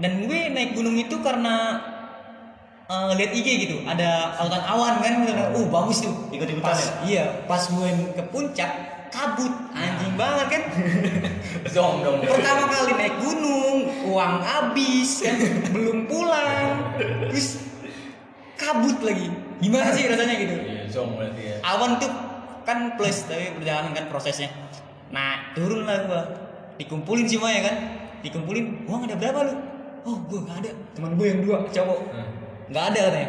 Dan 0.00 0.24
gue 0.24 0.40
naik 0.48 0.72
gunung 0.72 0.96
itu 0.96 1.20
karena 1.20 1.76
eh, 2.88 3.10
lihat 3.16 3.32
IG 3.36 3.48
gitu. 3.68 3.76
Ada 3.84 4.40
lautan 4.40 4.62
awan 4.64 4.94
kan? 5.04 5.14
Uh 5.56 5.66
bagus 5.68 6.04
tuh. 6.04 6.14
Ikut-ikutan 6.32 6.64
pas 6.64 6.80
ya? 6.80 6.92
iya 7.04 7.24
pas 7.44 7.62
gue 7.68 7.88
ke 8.16 8.22
puncak 8.32 8.70
kabut. 9.10 9.52
Anjing 9.74 10.14
banget 10.14 10.46
kan? 10.48 10.62
Zong 11.74 12.02
dong. 12.06 12.22
pertama 12.24 12.70
kali 12.70 12.92
naik 12.96 13.16
gunung 13.20 13.78
uang 14.08 14.34
habis 14.40 15.20
kan? 15.22 15.36
Belum 15.74 16.08
pulang. 16.08 16.96
Terus 17.28 17.70
kabut 18.60 18.98
lagi. 19.04 19.28
Gimana 19.60 19.92
sih 19.92 20.08
rasanya 20.08 20.34
gitu? 20.40 20.56
Iya, 20.56 20.82
zong 20.88 21.20
berarti 21.20 21.42
ya. 21.44 21.56
awan 21.60 22.00
tuh 22.00 22.12
kan 22.64 22.96
plus 22.96 23.28
tapi 23.28 23.52
berjalan 23.60 23.92
kan 23.92 24.08
prosesnya. 24.08 24.48
Nah 25.12 25.52
turun 25.52 25.84
lah 25.84 26.08
gua 26.08 26.22
dikumpulin 26.80 27.28
semuanya 27.28 27.60
kan? 27.62 27.76
Dikumpulin 28.20 28.84
uang 28.84 29.04
ada 29.04 29.14
berapa 29.14 29.38
lu 29.44 29.54
oh 30.00 30.16
gua 30.24 30.40
nggak 30.42 30.56
ada. 30.64 30.70
Teman 30.96 31.12
gue 31.14 31.26
yang 31.28 31.40
dua 31.40 31.56
cowok. 31.68 31.98
Hmm. 32.10 32.28
nggak 32.66 32.84
ada 32.90 33.00
katanya. 33.06 33.28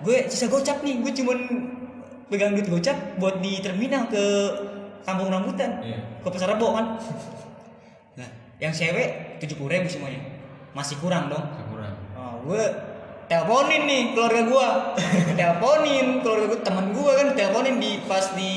Gue 0.00 0.16
sisa 0.28 0.46
gocap 0.46 0.80
nih 0.80 1.00
gue 1.00 1.12
cuman 1.14 1.38
pegang 2.28 2.52
duit 2.52 2.68
gocap 2.68 2.96
buat 3.16 3.40
di 3.40 3.58
terminal 3.58 4.06
ke 4.06 4.22
kampung 5.00 5.28
rambutan 5.28 5.80
Iya. 5.80 5.98
ke 6.20 6.28
pasar 6.28 6.52
rebo 6.52 6.72
kan? 6.72 7.00
Nah 8.18 8.28
yang 8.58 8.70
cewek 8.70 9.40
tujuh 9.40 9.56
puluh 9.56 9.72
ribu 9.72 9.88
semuanya 9.88 10.20
masih 10.70 11.00
kurang 11.00 11.26
dong. 11.26 11.42
Kurang. 11.66 11.94
Oh, 12.12 12.34
gue 12.44 12.62
teleponin 13.26 13.82
nih 13.84 14.02
keluarga 14.12 14.42
gue 14.42 14.66
teleponin 15.38 16.06
keluarga 16.20 16.44
gue 16.48 16.60
temen 16.60 16.86
gue 16.90 17.10
kan 17.14 17.28
teleponin 17.32 17.76
di 17.78 18.02
pas 18.04 18.26
di 18.34 18.52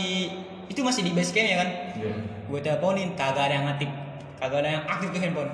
itu 0.67 0.81
masih 0.81 1.05
di 1.05 1.12
base 1.13 1.31
camp 1.31 1.45
ya 1.45 1.57
kan? 1.59 1.69
Iya. 1.95 2.13
gue 2.43 2.59
teleponin 2.62 3.13
kagak 3.13 3.50
ada 3.50 3.55
yang 3.55 3.67
aktif 3.67 3.89
kagak 4.43 4.59
ada 4.59 4.69
yang 4.75 4.83
aktif 4.85 5.07
tuh 5.09 5.21
handphone. 5.23 5.51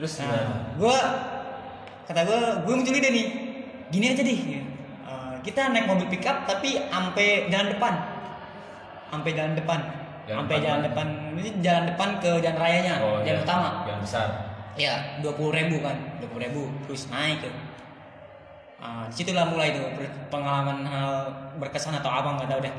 Terus 0.00 0.12
nah 0.16 0.24
gimana? 0.24 0.56
gue 0.80 0.96
kata 2.08 2.20
gue 2.24 2.40
gue 2.64 2.74
muncul 2.74 2.96
ide 2.96 3.10
nih. 3.12 3.26
Gini 3.92 4.06
aja 4.08 4.24
deh 4.24 4.40
Eh, 5.02 5.34
kita 5.44 5.68
naik 5.68 5.84
mobil 5.84 6.08
pickup 6.08 6.48
tapi 6.48 6.80
sampai 6.88 7.52
jalan 7.52 7.68
depan. 7.76 7.92
Sampai 9.12 9.30
jalan 9.36 9.52
depan. 9.52 9.80
Jalan 10.24 10.38
sampai 10.40 10.56
depan 10.56 10.64
jalan 10.64 10.80
depan 10.88 11.06
ini 11.36 11.50
jalan 11.60 11.84
depan 11.92 12.08
ke 12.16 12.30
jalan 12.40 12.56
rayanya 12.56 12.94
Oh, 13.02 13.20
jalan 13.20 13.38
iya. 13.38 13.44
utama. 13.44 13.68
Yang 13.84 14.00
besar. 14.08 14.28
ya 14.72 15.20
dua 15.20 15.36
puluh 15.36 15.52
ribu 15.52 15.84
kan 15.84 15.92
dua 16.16 16.32
puluh 16.32 16.48
ribu 16.48 16.62
terus 16.88 17.12
naik 17.12 17.44
tuh. 17.44 17.52
Ah, 18.80 19.04
di 19.06 19.14
situlah 19.14 19.44
mulai 19.44 19.76
tuh 19.76 19.84
pengalaman 20.32 20.82
hal 20.88 21.28
berkesan 21.60 21.92
atau 21.94 22.08
apa 22.08 22.40
nggak 22.40 22.48
tahu 22.48 22.60
deh. 22.64 22.74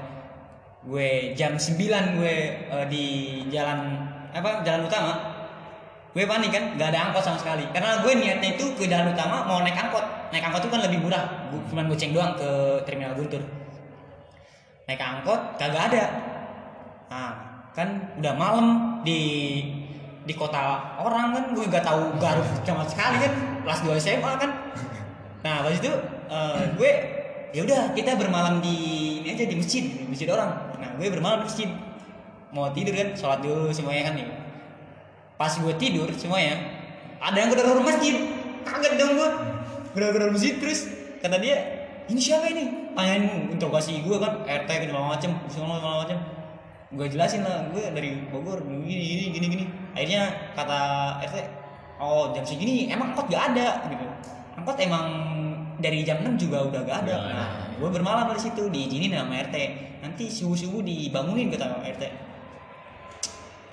Gue 0.84 1.32
jam 1.32 1.55
9 1.55 2.20
gue 2.20 2.36
eh, 2.67 2.86
di 2.91 3.05
jalan 3.48 4.10
apa 4.34 4.66
jalan 4.66 4.90
utama? 4.90 5.13
Gue 6.13 6.30
panik 6.30 6.54
kan 6.54 6.78
nggak 6.78 6.90
ada 6.94 7.00
angkot 7.10 7.24
sama 7.25 7.38
sekali. 7.42 7.66
Karena 7.74 8.02
gue 8.02 8.13
niatnya 8.13 8.54
itu 8.54 8.74
ke 8.78 8.86
jalan 8.86 9.13
utama 9.13 9.46
mau 9.46 9.62
naik 9.66 9.78
angkot. 9.78 10.06
Naik 10.30 10.46
angkot 10.46 10.62
itu 10.66 10.70
kan 10.70 10.82
lebih 10.86 11.00
murah. 11.02 11.50
Cuma 11.70 11.86
goceng 11.90 12.13
doang 12.13 12.38
ke 12.38 12.50
terminal 12.86 13.18
Guntur. 13.18 13.42
Naik 14.86 15.02
angkot 15.02 15.58
kagak 15.58 15.94
ada. 15.94 16.04
Nah 17.10 17.32
kan 17.74 18.13
udah 18.22 18.34
malam 18.38 18.66
di 19.02 19.22
di 20.24 20.34
kota 20.38 20.96
orang 21.02 21.34
kan 21.36 21.44
gue 21.52 21.66
gak 21.68 21.84
tahu 21.84 22.22
Garut 22.22 22.46
sama 22.62 22.86
sekali 22.86 23.18
kan. 23.25 23.34
Kelas 23.66 23.80
2 23.82 23.98
SMA 23.98 24.32
kan. 24.38 24.52
Nah 25.42 25.66
habis 25.66 25.82
itu 25.82 25.94
eh, 26.30 26.62
gue 26.78 26.92
ya 27.58 27.62
udah 27.66 27.94
kita 27.98 28.18
bermalam 28.18 28.62
di 28.62 28.78
ini 29.22 29.34
aja 29.34 29.46
di 29.50 29.58
masjid 29.58 29.82
di 29.82 30.06
masjid 30.06 30.30
orang. 30.30 30.78
Nah 30.78 30.94
gue 30.94 31.08
bermalam 31.10 31.42
di 31.42 31.46
masjid 31.50 31.70
mau 32.53 32.69
tidur 32.69 32.93
kan 32.93 33.10
sholat 33.17 33.41
dulu 33.41 33.74
semuanya 33.74 34.10
kan 34.10 34.13
nih. 34.15 34.29
Pas 35.36 35.51
gue 35.57 35.74
tidur 35.81 36.07
semuanya 36.13 36.62
ada 37.17 37.36
yang 37.36 37.50
gedor 37.50 37.81
masjid. 37.81 38.15
Kaget 38.63 38.93
dong 38.95 39.12
gue 39.17 39.29
gedor 39.98 40.31
masjid 40.31 40.53
terus 40.62 40.88
kata 41.19 41.41
dia 41.41 41.57
ini 42.07 42.19
siapa 42.22 42.48
ini? 42.53 42.93
Tanyain 42.93 43.50
interogasi 43.50 44.05
gue 44.05 44.17
kan 44.22 44.45
RT 44.45 44.69
segala 44.69 45.17
macem 45.17 45.31
segala 45.50 46.05
macem. 46.05 46.17
Gue 46.93 47.10
jelasin 47.10 47.41
lah 47.41 47.74
gue 47.74 47.89
dari 47.89 48.22
Bogor 48.29 48.62
gini 48.62 48.86
gini 48.86 49.25
gini 49.33 49.45
gini. 49.50 49.65
Akhirnya 49.98 50.53
kata 50.53 50.79
RT 51.25 51.38
oh 51.98 52.29
jam 52.38 52.45
segini 52.45 52.88
emang 52.93 53.17
angkot 53.17 53.27
gak 53.33 53.51
ada 53.51 53.81
gitu. 53.89 54.05
Angkot 54.62 54.77
emang 54.77 55.05
dari 55.81 56.05
jam 56.05 56.22
6 56.22 56.38
juga 56.38 56.69
udah 56.69 56.81
gak 56.86 56.98
ada. 57.10 57.15
Ada. 57.17 57.33
nah 57.33 57.50
gue 57.74 57.89
bermalam 57.89 58.29
di 58.31 58.39
situ 58.39 58.69
diizinin 58.69 59.17
sama 59.17 59.41
RT 59.41 59.57
nanti 60.05 60.29
subuh 60.29 60.55
subuh 60.55 60.81
dibangunin 60.86 61.50
kata 61.50 61.81
RT 61.81 62.03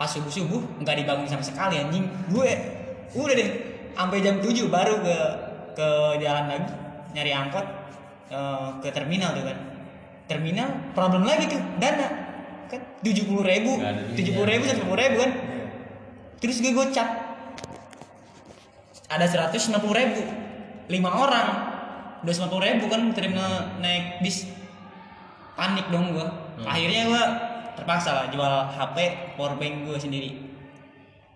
pas 0.00 0.08
subuh 0.08 0.32
subuh 0.32 0.80
nggak 0.80 1.04
dibangun 1.04 1.28
sama 1.28 1.44
sekali 1.44 1.76
anjing. 1.76 2.08
Gue 2.32 2.48
udah 3.12 3.36
deh 3.36 3.50
sampai 3.92 4.24
jam 4.24 4.40
7 4.40 4.48
baru 4.72 5.04
ke 5.04 5.16
ke 5.76 5.88
jalan 6.24 6.48
lagi 6.48 6.72
nyari 7.12 7.32
angkot 7.36 7.66
eh, 8.32 8.68
ke 8.80 8.88
terminal 8.96 9.36
tuh 9.36 9.44
kan. 9.44 9.58
Terminal 10.24 10.68
problem 10.96 11.28
lagi 11.28 11.52
tuh 11.52 11.60
dana. 11.76 12.08
Kan 12.72 12.80
tujuh 13.04 13.28
puluh 13.28 13.44
ribu 13.44 13.76
tujuh 14.16 14.32
puluh 14.32 14.48
ribu 14.48 14.64
seratus 14.64 14.96
ribu 14.96 15.16
kan. 15.20 15.32
Terus 16.40 16.56
gue 16.64 16.72
gocap. 16.72 17.08
Ada 19.10 19.26
seratus 19.28 19.68
ribu 19.92 20.24
lima 20.88 21.12
orang. 21.12 21.48
Udah 22.24 22.32
sembilan 22.32 22.62
ribu 22.64 22.88
kan 22.88 23.12
terminal 23.12 23.76
naik 23.84 24.24
bis. 24.24 24.48
Panik 25.60 25.92
dong 25.92 26.16
gue 26.16 26.24
Hmm. 26.60 26.68
akhirnya 26.68 27.02
gue 27.08 27.22
terpaksa 27.80 28.10
lah 28.12 28.24
jual 28.28 28.52
HP 28.70 28.96
powerbank 29.34 29.74
gue 29.88 29.98
sendiri 29.98 30.30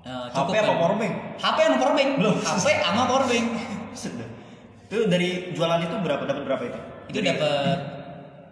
Eh, 0.05 0.25
HP 0.29 0.53
apa 0.53 0.69
kan? 0.69 0.77
powerbank? 0.77 1.15
HP 1.41 1.59
sama 1.65 1.77
powerbank 1.81 2.11
Loh. 2.21 2.37
HP 2.37 2.67
sama 2.85 3.03
powerbank 3.09 3.47
Sudah. 3.97 4.29
Itu 4.85 5.09
dari 5.09 5.57
jualan 5.57 5.81
itu 5.81 5.97
berapa 5.97 6.23
dapat 6.29 6.43
berapa 6.45 6.63
itu? 6.69 6.81
itu 7.09 7.19
dapat 7.25 7.79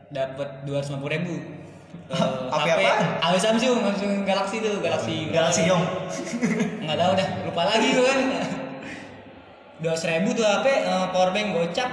dapat 0.08 0.48
dua 0.64 0.80
ratus 0.80 0.96
ribu 0.96 1.36
Eh, 2.08 2.16
HP 2.48 2.66
apaan? 2.72 3.04
HP 3.20 3.34
Samsung 3.36 3.84
Samsung 3.84 4.12
Galaxy 4.24 4.64
tuh 4.64 4.80
Galaxy 4.80 5.28
Galaxy 5.28 5.68
Young. 5.68 5.84
nggak 6.88 6.96
tahu 6.96 7.12
dah 7.20 7.28
lupa 7.44 7.62
lagi 7.68 7.88
gue 7.92 8.04
kan 8.04 8.18
dua 9.84 9.94
ribu 9.98 10.28
tuh 10.32 10.44
HP 10.48 10.66
eh, 10.88 11.06
powerbank 11.12 11.48
gocap 11.52 11.90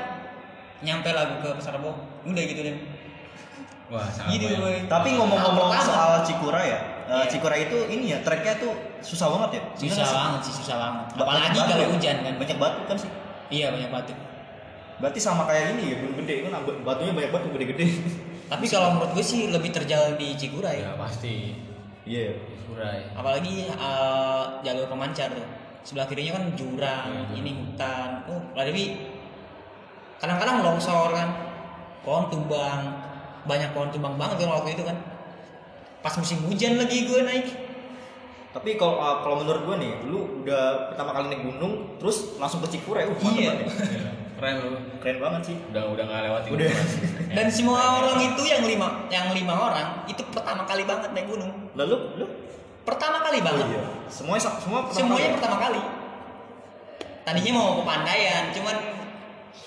nyampe 0.79 1.12
lah 1.12 1.44
gua 1.44 1.51
ke 1.51 1.60
pasar 1.60 1.75
rebo 1.75 1.91
udah 2.24 2.44
gitu 2.48 2.63
deh 2.63 2.75
Wah, 3.89 4.05
gue 4.05 4.86
Tapi 4.86 5.10
ngomong-ngomong 5.17 5.74
soal 5.81 6.22
Cikura 6.22 6.62
ya, 6.62 6.79
eh, 7.05 7.13
Iya. 7.15 7.25
Cikura 7.27 7.58
itu 7.58 7.77
ini 7.89 8.13
ya 8.13 8.22
treknya 8.22 8.53
tuh 8.55 8.69
susah 9.01 9.27
banget 9.27 9.50
ya. 9.51 9.62
Susah 9.89 10.05
sih? 10.05 10.13
banget 10.15 10.41
sih 10.46 10.53
susah 10.55 10.75
banget 10.77 11.05
Ba- 11.12 11.25
apalagi 11.25 11.48
banyak 11.51 11.65
kalau 11.67 11.81
ya? 11.81 11.89
hujan 11.89 12.15
kan 12.22 12.34
Banyak 12.38 12.58
batu 12.58 12.81
kan 12.86 12.98
sih. 12.98 13.10
iya 13.50 13.67
banyak 13.69 13.89
batu 13.89 14.13
Berarti 15.00 15.17
sama 15.17 15.43
kayak 15.43 15.74
ini 15.74 15.84
ya, 15.89 15.96
gunung 15.98 16.17
gede 16.19 16.36
kan 16.46 16.51
batunya 16.84 17.13
banyak 17.13 17.31
batu 17.31 17.48
gede-gede. 17.50 17.86
tapi 18.46 18.65
kalau 18.65 18.88
menurut 18.93 19.12
gue 19.12 19.24
sih 19.24 19.48
lebih 19.48 19.72
terjal 19.72 20.13
di 20.15 20.34
Cikuray 20.34 20.79
Ya 20.79 20.93
pasti. 20.93 21.58
Iya. 22.03 22.38
Surai. 22.62 23.10
apalagi 23.12 23.65
eh, 23.65 24.43
jalur 24.62 24.86
pemancar 24.86 25.34
tuh 25.34 25.48
sebelah 25.81 26.05
kirinya 26.05 26.38
kan 26.38 26.46
jurang 26.53 27.10
Iya, 27.10 27.24
ini 27.36 27.51
hutan 27.58 28.22
oh 28.29 28.38
lebih 28.55 29.10
kadang-kadang 30.15 30.62
longsor 30.62 31.10
kan 31.10 31.29
pohon 32.01 32.29
tumbang 32.29 33.09
banyak 33.43 33.69
pohon 33.72 33.89
tumbang 33.89 34.15
banget 34.15 34.43
kan 34.43 34.50
waktu 34.51 34.74
itu 34.74 34.84
kan 34.84 34.98
pas 36.00 36.13
musim 36.15 36.39
hujan 36.43 36.75
lagi 36.75 37.05
gue 37.05 37.22
naik 37.22 37.48
Tapi 38.50 38.75
kalau 38.75 38.98
uh, 38.98 39.22
kalau 39.22 39.46
menurut 39.46 39.62
gue 39.62 39.75
nih, 39.77 39.91
lu 40.10 40.41
udah 40.41 40.89
pertama 40.89 41.13
kali 41.13 41.29
naik 41.29 41.46
gunung, 41.46 42.01
terus 42.01 42.34
langsung 42.41 42.65
ke 42.65 42.74
Cikura, 42.74 43.05
uh, 43.05 43.13
Iya. 43.29 43.46
ya. 43.46 43.53
Iya, 43.62 44.12
Keren 44.34 44.55
lu. 44.65 44.69
Keren 44.98 45.17
banget 45.22 45.41
sih. 45.53 45.55
Udah 45.69 45.86
udah 45.86 46.03
nggak 46.10 46.22
lewatin. 46.25 46.50
Udah. 46.58 46.69
dan 47.38 47.46
semua 47.53 48.01
orang 48.01 48.17
itu 48.25 48.41
yang 48.50 48.65
lima 48.65 49.05
yang 49.13 49.29
lima 49.38 49.53
orang 49.53 50.01
itu 50.10 50.25
pertama 50.34 50.65
kali 50.65 50.81
banget 50.81 51.13
naik 51.13 51.29
gunung 51.29 51.53
Lalu 51.77 51.96
lu? 52.17 52.25
pertama 52.81 53.22
kali 53.22 53.38
Oh 53.38 53.46
banget 53.46 53.65
iya. 53.69 53.84
Semuanya 54.10 54.41
semua 54.50 54.79
pertama 54.81 54.98
semuanya 54.98 55.13
kali 55.13 55.29
ya? 55.29 55.36
pertama 55.38 55.58
kali 55.62 55.81
tadinya 57.22 57.51
mau 57.53 57.69
ke 57.77 57.84
Pandayan 57.86 58.43
cuman 58.50 58.75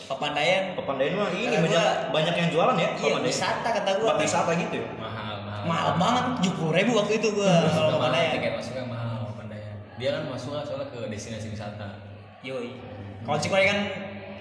ke 0.03 0.15
Pandayan 0.15 0.63
Pepandayan 0.73 1.13
mah 1.15 1.29
ini 1.31 1.47
Karena 1.47 1.61
banyak 1.63 1.73
gua- 1.73 2.01
banyak 2.11 2.35
yang 2.35 2.49
jualan 2.49 2.75
ya. 2.75 2.81
iya 2.81 2.93
Pepandayan. 2.95 3.23
wisata 3.25 3.69
kata 3.71 3.91
gue 3.93 4.07
Tempat 4.07 4.21
wisata 4.21 4.53
gitu 4.55 4.77
ya. 4.77 4.89
mahal 4.95 5.35
mahal. 5.41 5.63
mahal 5.65 5.91
banget 5.97 6.25
tujuh 6.37 6.53
puluh 6.55 6.73
ribu 6.73 6.91
waktu 6.95 7.13
itu 7.17 7.29
gue 7.31 7.53
kalau 7.69 7.89
ke 7.89 7.99
Pandayan 7.99 8.31
Tiket 8.35 8.53
masuknya 8.55 8.85
mahal 8.87 9.21
Pandayan. 9.33 9.75
dia 9.97 10.09
kan 10.11 10.23
masuk 10.27 10.51
lah 10.53 10.63
soalnya 10.63 10.87
ke 10.89 11.01
destinasi 11.07 11.49
wisata 11.49 11.89
Yoi. 12.43 12.75
Kalau 13.23 13.39
Cikuray 13.39 13.65
kan 13.65 13.79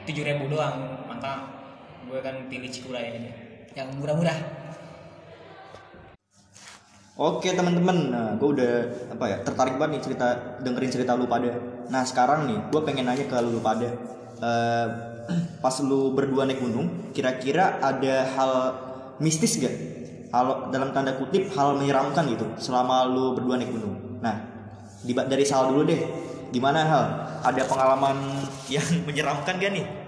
tujuh 0.03 0.25
ribu 0.25 0.50
doang, 0.50 0.74
maka 1.05 1.53
gue 2.03 2.17
kan 2.17 2.50
pilih 2.50 2.65
Cikuray 2.65 3.13
aja. 3.13 3.29
Yang 3.75 3.93
murah-murah. 3.96 4.34
Oke 7.13 7.53
teman-teman, 7.53 8.10
nah, 8.10 8.34
gue 8.34 8.50
udah 8.50 8.74
apa 9.13 9.25
ya 9.27 9.38
tertarik 9.39 9.77
banget 9.77 9.91
nih 9.93 10.03
cerita 10.03 10.27
dengerin 10.58 10.89
cerita 10.89 11.13
lu 11.13 11.27
pada. 11.27 11.53
Nah 11.86 12.01
sekarang 12.01 12.50
nih, 12.50 12.58
gue 12.65 12.81
pengen 12.81 13.05
nanya 13.05 13.22
ke 13.22 13.38
lu 13.38 13.62
pada. 13.62 13.86
Eh, 14.41 14.88
pas 15.62 15.75
lu 15.84 16.16
berdua 16.16 16.48
naik 16.48 16.62
gunung, 16.62 17.12
kira-kira 17.12 17.78
ada 17.82 18.25
hal 18.38 18.51
mistis 19.22 19.60
gak? 19.62 19.74
Hal 20.32 20.72
dalam 20.72 20.96
tanda 20.96 21.20
kutip 21.20 21.51
hal 21.54 21.75
menyeramkan 21.75 22.24
gitu 22.32 22.48
selama 22.58 23.04
lu 23.08 23.36
berdua 23.36 23.60
naik 23.60 23.72
gunung. 23.72 24.20
Nah, 24.24 24.36
di, 25.04 25.12
dari 25.12 25.44
Sal 25.44 25.70
dulu 25.70 25.84
deh, 25.84 26.01
gimana 26.56 26.80
hal? 26.88 27.06
Ada 27.42 27.68
pengalaman 27.68 28.18
yang 28.75 28.88
menyeramkan 29.04 29.60
gak 29.60 29.74
nih? 29.75 30.01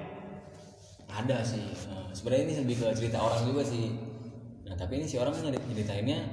ada 1.13 1.45
sih 1.45 1.61
Nah, 1.93 2.09
sebenarnya 2.11 2.43
ini 2.49 2.55
lebih 2.65 2.75
ke 2.81 2.87
cerita 2.97 3.21
orang 3.21 3.41
juga 3.45 3.61
sih 3.61 3.93
nah 4.65 4.73
tapi 4.73 4.97
ini 4.97 5.05
si 5.05 5.21
orang 5.21 5.35
kan 5.35 5.53
nyeritainnya 5.53 6.25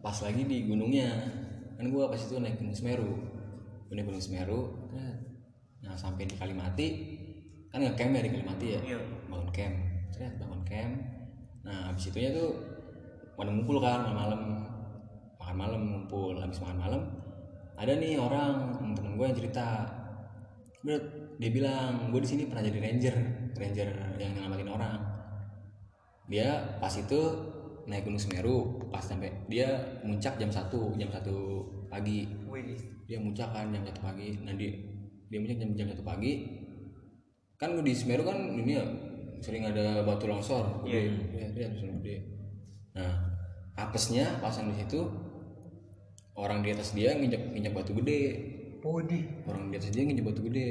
pas 0.00 0.16
lagi 0.24 0.46
di 0.46 0.64
gunungnya 0.64 1.10
kan 1.76 1.84
gua 1.92 2.08
pas 2.08 2.20
itu 2.20 2.38
naik 2.40 2.56
gunung 2.56 2.72
Semeru 2.72 3.12
naik 3.92 4.06
gunung 4.08 4.22
Semeru 4.24 4.60
nah 5.84 5.94
sampai 6.00 6.24
di 6.24 6.36
Kalimati 6.40 6.88
kan 7.74 7.82
ngecamp 7.82 8.14
ya 8.14 8.22
di 8.22 8.30
Kalimati 8.30 8.66
ya? 8.70 8.80
Iya. 8.86 8.98
bangun 9.26 9.50
camp. 9.50 9.74
Set, 10.14 10.32
bangun 10.38 10.62
camp. 10.62 10.94
Nah 11.66 11.90
habis 11.90 12.06
itunya 12.06 12.30
tuh 12.30 12.54
pada 13.34 13.50
ngumpul 13.50 13.82
kan 13.82 14.06
malam-malam. 14.06 14.42
Makan 15.42 15.56
malam 15.58 15.80
ngumpul. 15.90 16.38
Habis 16.38 16.62
makan 16.62 16.78
malam 16.78 17.02
ada 17.74 17.98
nih 17.98 18.14
orang 18.14 18.70
temen 18.94 19.18
gue 19.18 19.26
yang 19.26 19.34
cerita. 19.34 19.82
Bro, 20.86 20.94
dia 21.42 21.50
bilang 21.50 22.14
gue 22.14 22.20
di 22.22 22.28
sini 22.30 22.42
pernah 22.46 22.62
jadi 22.62 22.78
ranger. 22.78 23.16
Ranger 23.58 23.88
yang 24.22 24.30
nyelamatin 24.38 24.70
orang. 24.70 25.00
Dia 26.30 26.78
pas 26.78 26.94
itu 26.94 27.20
naik 27.90 28.06
gunung 28.06 28.22
Semeru 28.22 28.86
pas 28.88 29.02
sampai 29.02 29.28
dia 29.50 29.98
muncak 30.06 30.38
jam 30.38 30.46
1 30.48 30.70
jam 30.94 31.10
1 31.10 31.90
pagi. 31.90 32.30
Wih. 32.46 32.78
dia 33.04 33.18
muncak 33.20 33.50
kan 33.50 33.74
jam 33.74 33.82
1 33.82 33.98
pagi. 33.98 34.38
Nah 34.46 34.54
dia 34.54 34.70
dia 35.26 35.38
muncak 35.42 35.58
jam 35.58 35.74
jam 35.74 35.90
1 35.90 35.98
pagi 36.06 36.63
kan 37.54 37.70
di 37.76 37.92
Semeru 37.92 38.22
kan 38.22 38.36
ini 38.52 38.72
ya 38.72 38.84
sering 39.38 39.64
ada 39.64 40.02
batu 40.02 40.24
longsor 40.24 40.82
Iya, 40.82 41.08
gede. 41.08 41.20
Iya, 41.32 41.46
iya, 41.50 41.66
longsor 41.70 41.88
gede. 42.00 42.14
nah 42.92 43.12
apesnya 43.74 44.38
pasang 44.38 44.70
di 44.70 44.78
situ 44.78 45.00
orang 46.34 46.60
di 46.60 46.70
atas 46.70 46.92
dia 46.92 47.14
nginjak 47.14 47.50
nginjak 47.50 47.72
batu 47.72 47.94
gede 47.94 48.20
Podi. 48.78 49.24
orang 49.44 49.68
di 49.68 49.76
atas 49.76 49.90
dia 49.90 50.02
nginjek 50.02 50.24
batu 50.24 50.42
gede 50.42 50.68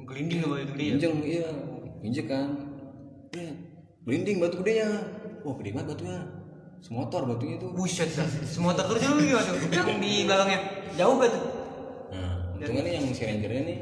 Gelinding 0.00 0.40
loh 0.42 0.58
itu 0.58 0.72
dia. 0.74 0.88
injek 0.90 1.10
iya 1.22 1.48
injek 2.00 2.26
kan 2.26 2.48
ya 3.30 3.52
berinding 4.02 4.36
batu 4.38 4.58
gedenya 4.58 4.88
wah 5.40 5.54
gede 5.54 5.70
banget 5.70 5.88
batunya 5.94 6.18
semotor 6.80 7.22
batunya 7.24 7.54
itu 7.56 7.68
Buset 7.70 8.08
dah. 8.10 8.24
Semua 8.42 8.72
terus 8.72 8.98
dulu 8.98 9.20
gimana? 9.20 9.52
Yang 9.68 10.00
di 10.00 10.12
belakangnya. 10.24 10.60
Jauh 10.96 11.16
tuh? 11.20 11.44
nah 12.10 12.32
untungnya 12.56 12.82
nih 12.82 12.92
yang 12.96 13.04
si 13.12 13.22
rangernya 13.22 13.62
nih 13.62 13.78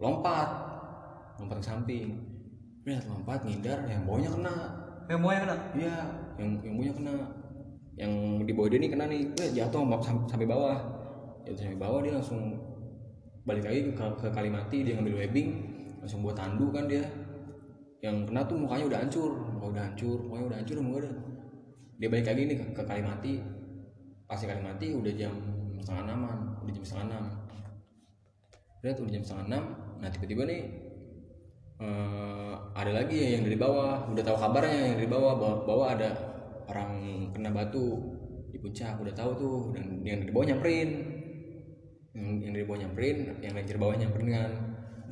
lompat 0.00 0.48
lompat 1.42 1.58
ke 1.58 1.66
samping. 1.66 2.08
Lihat 2.86 3.04
lompat 3.10 3.42
ngindar 3.42 3.82
yang 3.86 4.02
bawahnya 4.06 4.30
kena. 4.30 4.54
Yang 5.10 5.20
yang 5.20 5.42
kena. 5.42 5.56
iya 5.74 5.96
yang 6.38 6.50
yang 6.62 6.74
bawahnya 6.78 6.94
kena. 6.94 7.16
Yang 7.92 8.12
di 8.48 8.52
bawah 8.54 8.68
dia 8.70 8.78
nih 8.80 8.90
kena 8.90 9.04
nih. 9.10 9.22
Wah, 9.36 9.50
jatuh 9.52 9.82
sam- 10.00 10.26
sampai 10.30 10.46
bawah. 10.48 10.78
Jatuh 11.44 11.58
sampai 11.58 11.78
bawah 11.78 12.00
dia 12.00 12.12
langsung 12.16 12.42
balik 13.42 13.66
lagi 13.66 13.90
ke, 13.90 14.06
ke 14.22 14.28
Kalimati 14.30 14.86
dia 14.86 14.94
ngambil 14.94 15.26
webbing 15.26 15.50
langsung 15.98 16.22
buat 16.22 16.38
tandu 16.38 16.70
kan 16.70 16.86
dia. 16.86 17.02
Yang 18.02 18.30
kena 18.30 18.42
tuh 18.46 18.58
mukanya 18.58 18.84
udah 18.90 18.98
hancur 19.06 19.30
muka 19.54 19.66
udah 19.78 19.82
hancur 19.86 20.18
mukanya 20.26 20.44
udah 20.50 20.58
hancur 20.58 20.76
muka 20.82 20.98
udah 21.06 21.14
dia 22.02 22.08
balik 22.10 22.26
lagi 22.26 22.42
nih 22.50 22.56
ke, 22.58 22.64
ke 22.74 22.82
Kalimati. 22.82 23.34
Pas 24.26 24.38
di 24.38 24.46
Kalimati 24.50 24.86
udah 24.90 25.12
jam 25.14 25.34
setengah 25.78 26.02
enaman 26.10 26.38
udah 26.66 26.72
jam 26.74 26.84
setengah 26.86 27.06
enam. 27.14 27.24
Lihat 28.82 28.96
udah 28.98 29.12
jam 29.14 29.22
setengah 29.22 29.46
enam. 29.54 29.64
Nah 30.02 30.08
tiba-tiba 30.10 30.42
nih 30.50 30.81
eh, 31.82 32.54
ada 32.72 32.90
lagi 32.94 33.16
ya 33.18 33.28
yang 33.38 33.44
dari 33.44 33.58
bawah. 33.58 34.08
Udah 34.08 34.22
tahu 34.24 34.38
kabarnya 34.38 34.80
yang 34.92 34.96
dari 34.96 35.10
bawah 35.10 35.32
bahwa, 35.36 35.56
bahwa 35.66 35.84
ada 35.92 36.10
orang 36.70 36.92
kena 37.34 37.50
batu 37.52 37.86
di 38.48 38.58
puncak. 38.58 38.96
Udah 38.98 39.14
tahu 39.14 39.30
tuh 39.36 39.56
dan 39.76 40.00
yang 40.06 40.24
dari 40.24 40.32
bawah 40.32 40.46
nyamperin. 40.48 40.90
Yang, 42.12 42.26
yang 42.44 42.52
dari 42.52 42.64
bawah 42.68 42.80
nyamperin 42.84 43.16
yang 43.40 43.52
ranger 43.56 43.78
bawah 43.78 43.96
nyamperin 43.96 44.28
kan. 44.32 44.52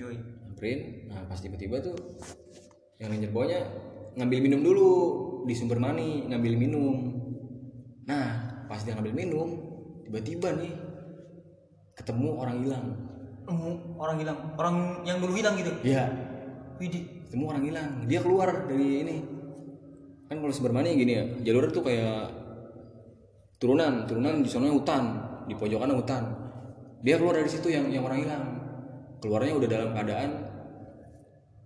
Joy. 0.00 0.16
nyamperin. 0.16 0.78
Nah 1.12 1.20
pas 1.28 1.38
tiba-tiba 1.40 1.76
tuh 1.84 1.96
yang 3.00 3.12
ranger 3.12 3.32
bawahnya 3.32 3.60
ngambil 4.16 4.38
minum 4.44 4.60
dulu 4.60 4.90
di 5.48 5.54
sumber 5.56 5.80
mani 5.80 6.28
ngambil 6.28 6.54
minum. 6.56 6.96
Nah 8.04 8.26
pas 8.68 8.80
dia 8.84 8.96
ngambil 8.96 9.14
minum 9.16 9.48
tiba-tiba 10.08 10.56
nih 10.56 10.72
ketemu 11.96 12.28
orang 12.40 12.56
hilang. 12.64 12.86
Orang 13.98 14.16
hilang. 14.22 14.38
Orang 14.54 14.76
yang 15.04 15.18
dulu 15.18 15.34
hilang 15.34 15.58
gitu. 15.58 15.72
ya 15.82 16.29
Widih. 16.80 17.04
ketemu 17.28 17.44
orang 17.52 17.64
hilang. 17.68 17.90
Dia 18.08 18.20
keluar 18.24 18.48
dari 18.64 19.04
ini. 19.04 19.16
Kan 20.32 20.40
kalau 20.40 20.54
sumber 20.56 20.72
mani 20.72 20.96
gini 20.96 21.12
ya 21.12 21.24
jalur 21.44 21.68
tuh 21.68 21.84
kayak 21.84 22.32
turunan 23.60 24.08
turunan 24.08 24.40
di 24.40 24.48
sana 24.48 24.72
hutan 24.72 25.04
di 25.44 25.52
pojokan 25.52 25.92
hutan. 25.92 26.22
Dia 27.04 27.20
keluar 27.20 27.36
dari 27.36 27.50
situ 27.52 27.68
yang 27.68 27.92
yang 27.92 28.08
orang 28.08 28.24
hilang. 28.24 28.44
Keluarnya 29.20 29.52
udah 29.60 29.68
dalam 29.68 29.90
keadaan 29.92 30.30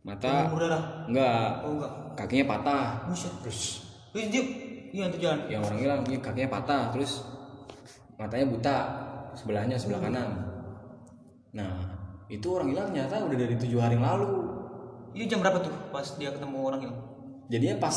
mata 0.03 0.51
enggak. 1.07 1.49
Oh 1.63 1.73
enggak. 1.79 1.93
kakinya 2.19 2.45
patah. 2.59 3.07
Buset. 3.07 3.33
Terus. 3.47 3.61
Dia 4.11 4.43
iya 4.95 5.11
tuh 5.11 5.19
jalan. 5.23 5.41
yang 5.47 5.63
orang 5.63 5.79
hilang 5.79 6.01
ini 6.11 6.19
kakinya 6.19 6.51
patah. 6.59 6.91
Terus 6.91 7.23
matanya 8.19 8.47
buta 8.51 8.77
sebelahnya 9.39 9.79
sebelah 9.79 10.03
kanan. 10.03 10.31
Nah 11.55 11.73
itu 12.27 12.47
orang 12.51 12.75
hilang 12.75 12.89
nyata 12.91 13.23
udah 13.23 13.39
dari 13.39 13.55
tujuh 13.55 13.79
hari 13.79 13.95
yang 13.95 14.03
lalu 14.03 14.54
Ini 15.15 15.25
jam 15.25 15.39
berapa 15.39 15.63
tuh 15.63 15.71
pas 15.89 16.07
dia 16.19 16.31
ketemu 16.31 16.59
orang 16.61 16.81
hilang? 16.83 16.99
jadinya 17.45 17.77
pas 17.77 17.97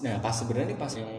nah 0.00 0.22
pas 0.22 0.30
sebenarnya 0.30 0.70
nih 0.70 0.78
pas 0.78 0.92
yang 0.94 1.10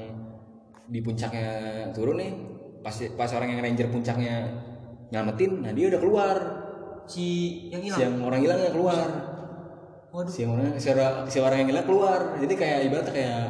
di 0.88 1.00
puncaknya 1.04 1.50
turun 1.92 2.16
nih 2.16 2.32
pas 2.80 2.96
pas 3.18 3.30
orang 3.36 3.52
yang 3.52 3.60
ranger 3.60 3.92
puncaknya 3.92 4.48
nyelamatin 5.12 5.52
nah 5.60 5.72
dia 5.76 5.92
udah 5.92 6.02
keluar 6.02 6.38
Si 7.06 7.28
yang 7.70 7.86
hilang. 7.86 8.00
si 8.00 8.02
yang 8.02 8.16
orang 8.24 8.40
hilangnya 8.42 8.72
keluar 8.74 9.08
Waduh. 10.10 10.32
si 10.32 10.40
yang 10.42 10.52
orang 10.58 10.80
si 10.80 10.88
orang, 10.90 11.14
si 11.30 11.38
orang 11.38 11.58
yang 11.62 11.70
hilang 11.70 11.86
keluar 11.86 12.20
jadi 12.40 12.54
kayak 12.56 12.80
ibaratnya 12.90 13.14
kayak 13.14 13.42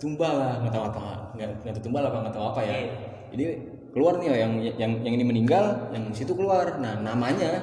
tumbal 0.00 0.34
lah 0.38 0.54
nggak 0.62 0.72
tahu 0.72 0.84
apa 0.94 1.06
nggak 1.36 1.48
nggak 1.60 1.74
tahu 1.76 1.82
tumbal 1.84 2.02
apa 2.06 2.16
nggak 2.24 2.34
tahu 2.38 2.46
apa 2.54 2.60
ya 2.64 2.74
Iya. 2.78 2.92
jadi 3.34 3.44
keluar 3.92 4.12
nih 4.16 4.28
yang 4.30 4.52
yang 4.78 4.92
yang 5.02 5.12
ini 5.18 5.24
meninggal 5.26 5.90
yang 5.92 6.04
situ 6.14 6.32
keluar 6.32 6.78
nah 6.78 6.96
namanya 7.02 7.60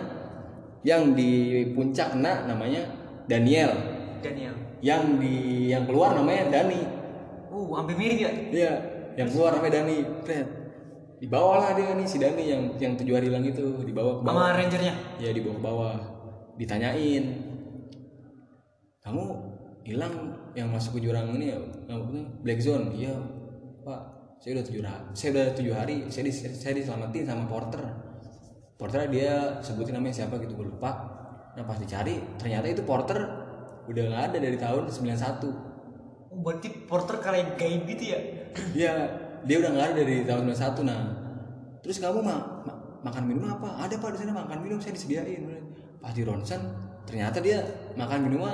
yang 0.84 1.16
di 1.16 1.32
puncak 1.74 2.12
kena 2.14 2.44
namanya 2.46 2.84
Daniel 3.26 3.72
Daniel. 4.24 4.56
yang 4.84 5.20
di 5.20 5.68
yang 5.72 5.84
keluar 5.88 6.16
namanya 6.16 6.50
Dani 6.52 7.04
Uh, 7.54 7.70
hampir 7.78 7.94
mirip 7.94 8.18
ya. 8.18 8.32
Iya, 8.50 8.72
yang 9.14 9.30
keluar 9.30 9.54
namanya 9.54 9.86
Dani. 9.86 9.98
Fred. 10.26 10.48
Dibawa 11.22 11.62
lah 11.62 11.72
dia 11.78 11.94
nih 11.94 12.08
si 12.10 12.18
Dani 12.18 12.44
yang 12.50 12.62
yang 12.82 12.98
tujuh 12.98 13.14
hari 13.14 13.30
hilang 13.30 13.46
itu 13.46 13.86
dibawa 13.86 14.18
ke 14.18 14.22
bawah. 14.26 14.34
Sama 14.34 14.58
rangernya. 14.58 14.94
Ya 15.22 15.30
dibawa 15.30 15.54
ke 15.54 15.62
bawah. 15.62 15.96
Ditanyain. 16.58 17.26
Kamu 19.06 19.24
hilang 19.86 20.14
yang 20.58 20.74
masuk 20.74 20.98
ke 20.98 21.06
jurang 21.06 21.30
ini 21.38 21.54
ya? 21.54 21.62
Apa 21.94 22.10
Black 22.42 22.60
zone. 22.66 22.90
Iya, 22.98 23.22
Pak. 23.86 24.02
Saya 24.42 24.60
udah 24.60 24.66
tujuh 24.66 24.84
hari. 24.84 25.06
Saya 25.14 25.30
udah 25.38 25.48
tujuh 25.54 25.74
hari. 25.78 25.96
Saya 26.10 26.24
dis, 26.26 26.38
saya 26.42 26.74
diselamatin 26.74 27.24
sama 27.30 27.46
porter. 27.46 27.86
Porter 28.82 29.08
dia 29.14 29.62
sebutin 29.62 29.94
namanya 29.94 30.26
siapa 30.26 30.42
gitu 30.42 30.58
gue 30.58 30.74
lupa. 30.74 31.22
Nah 31.54 31.64
pas 31.64 31.78
dicari 31.78 32.18
ternyata 32.36 32.66
itu 32.66 32.82
porter 32.82 33.20
udah 33.86 34.04
nggak 34.10 34.24
ada 34.32 34.38
dari 34.40 34.58
tahun 34.58 34.90
91 34.90 35.74
Oh, 36.34 36.42
berarti 36.42 36.90
porter 36.90 37.22
kayak 37.22 37.62
gaib 37.62 37.86
gitu 37.86 38.10
ya? 38.10 38.20
Iya, 38.74 38.94
dia 39.46 39.56
udah 39.62 39.70
nggak 39.70 39.86
ada 39.86 39.96
dari 40.02 40.26
tahun 40.26 40.50
91 40.50 40.82
nah. 40.82 41.02
Terus 41.86 42.02
kamu 42.02 42.26
ma- 42.26 42.66
ma- 42.66 42.80
makan 43.06 43.24
minum 43.30 43.46
apa? 43.46 43.86
Ada 43.86 44.02
pak 44.02 44.18
di 44.18 44.26
sana 44.26 44.34
makan 44.34 44.66
minum 44.66 44.82
saya 44.82 44.98
disediain. 44.98 45.46
Pas 46.02 46.10
di 46.10 46.26
ronsen 46.26 46.58
ternyata 47.06 47.38
dia 47.38 47.62
makan 47.94 48.26
minum 48.26 48.50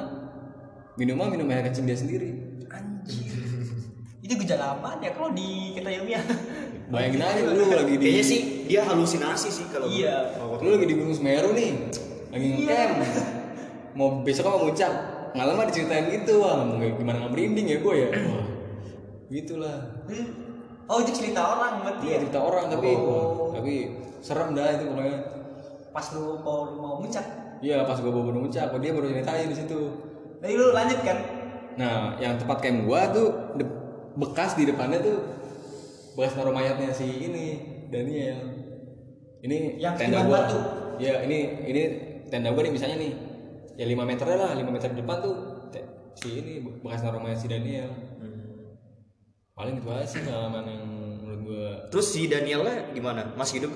minumnya 0.99 1.31
minum 1.31 1.47
air 1.47 1.63
kencing 1.63 1.88
dia 1.88 1.95
sendiri. 1.95 2.35
Anjir. 2.67 3.31
Itu 4.19 4.35
gejala 4.35 4.75
apaan 4.75 4.99
ya 4.99 5.15
kalau 5.15 5.31
di 5.31 5.71
kita 5.71 5.88
ilmiah? 5.88 6.19
Bayangin 6.91 7.21
aja 7.23 7.47
lu 7.47 7.63
lagi 7.63 7.95
di 7.95 8.03
Kayaknya 8.12 8.25
sih 8.27 8.41
dia 8.67 8.81
halusinasi 8.83 9.47
sih 9.47 9.65
kalau 9.71 9.88
Iya. 9.88 10.35
lu 10.59 10.67
lagi 10.67 10.83
di 10.83 10.95
Gunung 10.99 11.15
Semeru 11.15 11.55
nih, 11.55 11.88
lagi 12.29 12.47
ngecamp. 12.55 12.93
Mau 13.93 14.21
besok 14.21 14.45
mau 14.45 14.61
ngucap, 14.63 14.93
nggak 15.33 15.45
lama 15.45 15.63
diceritain 15.65 16.05
gitu, 16.09 16.39
wah 16.39 16.61
gimana 16.71 17.25
nggak 17.25 17.31
merinding 17.33 17.67
ya 17.67 17.77
gue 17.79 17.95
ya. 17.97 18.09
Wah, 18.29 18.45
gitulah. 19.27 19.77
Oh 20.85 20.97
itu 20.99 21.11
cerita 21.13 21.41
orang 21.43 21.85
berarti 21.85 22.05
Iya 22.05 22.15
ya? 22.15 22.19
cerita 22.23 22.39
orang 22.41 22.65
tapi 22.65 22.89
Oh. 22.89 23.05
wah, 23.05 23.17
tapi 23.53 23.73
serem 24.19 24.53
dah 24.53 24.67
itu 24.73 24.85
pokoknya. 24.87 25.17
pas 25.89 26.05
lu 26.13 26.37
mau 26.39 26.69
mau 26.69 26.93
muncak 26.97 27.25
Iya 27.59 27.81
pas 27.81 27.97
gue 27.97 28.07
baru 28.07 28.39
muncak, 28.39 28.69
dia 28.77 28.91
baru 28.93 29.05
nyeritain 29.05 29.49
di 29.49 29.57
situ. 29.57 29.79
jadi 30.37 30.53
lu 30.53 30.69
lanjut 30.71 30.99
kan 31.01 31.17
Nah, 31.75 32.17
yang 32.17 32.35
tempat 32.35 32.59
camp 32.59 32.83
gua 32.83 33.07
tuh 33.09 33.31
bekas 34.13 34.53
di 34.53 34.67
depannya 34.67 34.99
tuh 34.99 35.17
bekas 36.13 36.35
naruh 36.35 36.51
mayatnya 36.51 36.91
si 36.91 37.07
ini 37.07 37.45
Daniel. 37.87 38.51
Ini 39.39 39.79
Yang 39.79 39.93
tenda 39.95 40.25
gua. 40.25 40.43
batu. 40.43 40.59
Ya, 40.97 41.23
ini 41.23 41.37
ini 41.65 41.83
tenda 42.29 42.49
gua 42.49 42.63
nih 42.63 42.73
misalnya 42.73 42.97
nih. 42.97 43.13
Ya 43.75 43.85
5 43.85 44.03
meter 44.03 44.25
lah, 44.27 44.51
5 44.53 44.63
meter 44.65 44.89
di 44.91 44.99
depan 44.99 45.17
tuh 45.19 45.35
si 46.19 46.35
ini 46.35 46.59
bekas 46.83 46.99
naruh 46.99 47.19
mayat 47.19 47.37
si 47.37 47.47
Daniel. 47.47 47.89
Paling 49.53 49.75
itu 49.77 49.87
aja 49.87 50.07
sih 50.07 50.19
pengalaman 50.23 50.63
yang 50.65 50.83
menurut 51.19 51.39
gua 51.43 51.67
Terus 51.87 52.07
si 52.09 52.21
Danielnya 52.25 52.91
gimana? 52.91 53.21
Masih 53.35 53.59
hidup? 53.59 53.73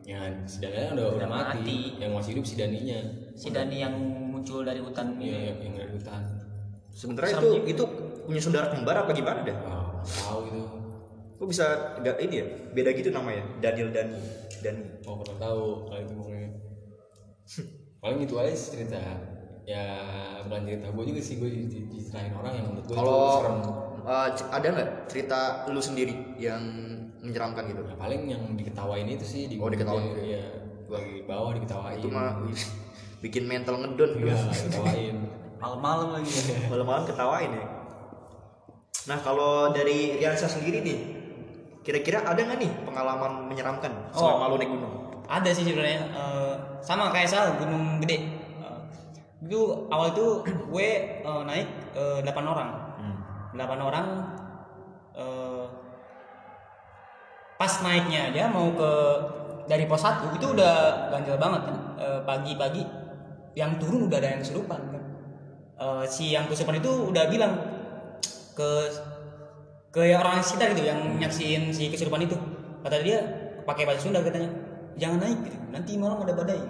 ya 0.00 0.26
si 0.42 0.58
Daniel 0.58 0.90
udah, 0.90 1.06
udah 1.06 1.16
Udah 1.18 1.28
mati. 1.28 1.54
mati. 1.62 1.78
Yang 2.02 2.12
masih 2.14 2.30
hidup 2.34 2.44
si 2.44 2.54
Daninya. 2.56 2.98
si 3.36 3.48
Dani 3.48 3.76
yang 3.78 3.94
muncul 4.30 4.60
dari 4.62 4.82
hutan 4.82 5.14
Iya, 5.16 5.54
yang, 5.54 5.58
yang 5.62 5.74
dari 5.78 5.92
hutan. 5.94 6.22
Sebenarnya 6.90 7.38
Serem 7.38 7.62
itu 7.62 7.78
itu 7.78 7.84
punya 8.26 8.40
saudara 8.42 8.66
kembar 8.68 8.96
apa 9.00 9.12
gimana 9.12 9.46
dah? 9.46 9.56
Wah, 9.62 10.02
nggak 10.02 10.18
tahu 10.26 10.38
gitu. 10.46 10.60
Kok 11.38 11.46
bisa 11.46 11.64
nggak 12.02 12.16
ini 12.20 12.34
ya? 12.36 12.46
Beda 12.74 12.90
gitu 12.90 13.08
namanya. 13.10 13.44
Daniel 13.62 13.88
dan 13.94 14.08
Dani. 14.60 14.82
Oh 15.06 15.14
kurang 15.18 15.38
tahu 15.38 15.62
kalau 15.86 16.00
itu 16.02 16.12
pokoknya. 16.18 16.50
Paling 18.00 18.18
itu 18.24 18.34
aja 18.40 18.52
sih 18.56 18.68
cerita. 18.76 18.96
Ya 19.68 19.84
bukan 20.42 20.66
cerita 20.66 20.88
gue 20.90 21.04
juga 21.04 21.20
sih 21.20 21.34
gue 21.36 21.48
diceritain 21.68 22.32
orang 22.34 22.52
yang 22.58 22.66
menurut 22.72 22.84
gue 22.88 22.96
Kalau 22.96 23.12
itu 23.12 23.36
serem. 23.38 23.56
uh, 24.02 24.28
ada 24.50 24.66
nggak 24.72 24.90
cerita 25.06 25.38
lu 25.68 25.80
sendiri 25.84 26.14
yang 26.40 26.62
menyeramkan 27.20 27.68
gitu? 27.68 27.84
Ya, 27.84 27.94
paling 28.00 28.22
yang 28.24 28.42
diketawain 28.56 29.04
itu 29.04 29.24
sih 29.28 29.42
di 29.46 29.60
Oh, 29.60 29.68
diketawain 29.68 30.16
gitu 30.16 30.22
ya. 30.26 30.44
Di 30.88 31.22
bawah 31.28 31.52
diketawain. 31.54 32.00
Itu 32.00 32.08
mah 32.08 32.40
bikin 33.20 33.44
mental 33.44 33.76
ngedon 33.84 34.10
gitu. 34.16 34.32
diketawain. 34.32 35.16
malam-malam 35.60 36.08
lagi 36.16 36.30
Malam-malam 36.72 37.04
ketawain 37.04 37.52
ya. 37.52 37.66
Nah 39.12 39.18
kalau 39.20 39.76
dari 39.76 40.16
Riansa 40.16 40.48
sendiri 40.48 40.80
nih, 40.80 40.98
kira-kira 41.84 42.24
ada 42.24 42.40
nggak 42.40 42.58
nih 42.64 42.70
pengalaman 42.88 43.44
menyeramkan 43.44 44.08
selama 44.10 44.48
lu 44.48 44.56
naik 44.56 44.72
gunung? 44.72 44.94
Ada 45.30 45.50
sih 45.54 45.62
sebenarnya 45.62 46.02
Eh, 46.10 46.54
sama 46.82 47.14
kayak 47.14 47.30
Sal 47.30 47.54
gunung 47.54 48.02
gede. 48.02 48.18
Eh, 48.58 48.80
itu 49.46 49.86
awal 49.86 50.10
itu 50.10 50.42
gue 50.42 50.88
eh, 51.22 51.42
naik 51.46 51.68
eh, 51.94 52.18
8 52.26 52.34
orang. 52.42 52.70
8 53.54 53.58
orang 53.78 54.06
eh, 55.14 55.64
pas 57.60 57.72
naiknya 57.84 58.32
aja 58.32 58.48
mau 58.50 58.72
ke 58.74 58.92
dari 59.70 59.86
pos 59.86 60.02
1 60.02 60.34
itu 60.34 60.46
udah 60.50 61.08
ganjil 61.14 61.38
banget 61.38 61.62
kan. 61.70 61.76
Eh, 62.02 62.20
pagi-pagi 62.26 62.82
yang 63.54 63.78
turun 63.78 64.10
udah 64.10 64.18
ada 64.18 64.34
yang 64.34 64.42
kesurupan 64.42 64.80
kan. 64.90 65.02
Eh, 65.78 66.04
si 66.10 66.34
yang 66.34 66.50
kesurupan 66.50 66.82
itu 66.82 66.90
udah 67.14 67.30
bilang 67.30 67.54
ke 68.58 68.70
ke 69.90 70.14
orang 70.14 70.38
sekitar 70.42 70.74
gitu 70.74 70.86
yang 70.86 71.18
nyaksiin 71.18 71.70
si 71.70 71.86
kesurupan 71.86 72.26
itu. 72.26 72.34
Kata 72.80 72.98
dia 73.04 73.18
pakai 73.68 73.84
bahasa 73.84 74.08
Sunda 74.08 74.24
katanya 74.24 74.69
jangan 75.00 75.18
naik 75.24 75.38
gitu. 75.48 75.56
Nanti 75.72 75.96
malam 75.96 76.20
ada 76.20 76.36
badai. 76.36 76.60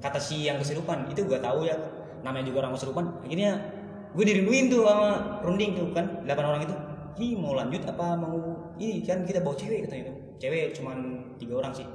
Kata 0.00 0.16
si 0.16 0.48
yang 0.48 0.56
kesurupan 0.56 1.12
itu 1.12 1.20
gua 1.28 1.38
tahu 1.38 1.68
ya. 1.68 1.76
Namanya 2.24 2.48
juga 2.48 2.66
orang 2.66 2.72
kesurupan. 2.74 3.04
Akhirnya 3.22 3.60
gue 4.08 4.24
dirinduin 4.24 4.72
tuh 4.72 4.88
sama 4.88 5.38
runding 5.44 5.76
tuh 5.76 5.92
kan. 5.92 6.24
8 6.24 6.32
orang 6.32 6.64
itu 6.64 6.74
ini 7.20 7.36
mau 7.36 7.52
lanjut 7.52 7.84
apa 7.84 8.16
mau 8.16 8.34
ini? 8.80 9.04
Kan 9.04 9.28
kita 9.28 9.44
bawa 9.44 9.54
cewek 9.54 9.86
katanya 9.86 10.10
itu 10.10 10.14
cewek 10.38 10.64
cuman 10.78 10.96
tiga 11.36 11.60
orang 11.60 11.72
sih. 11.74 11.86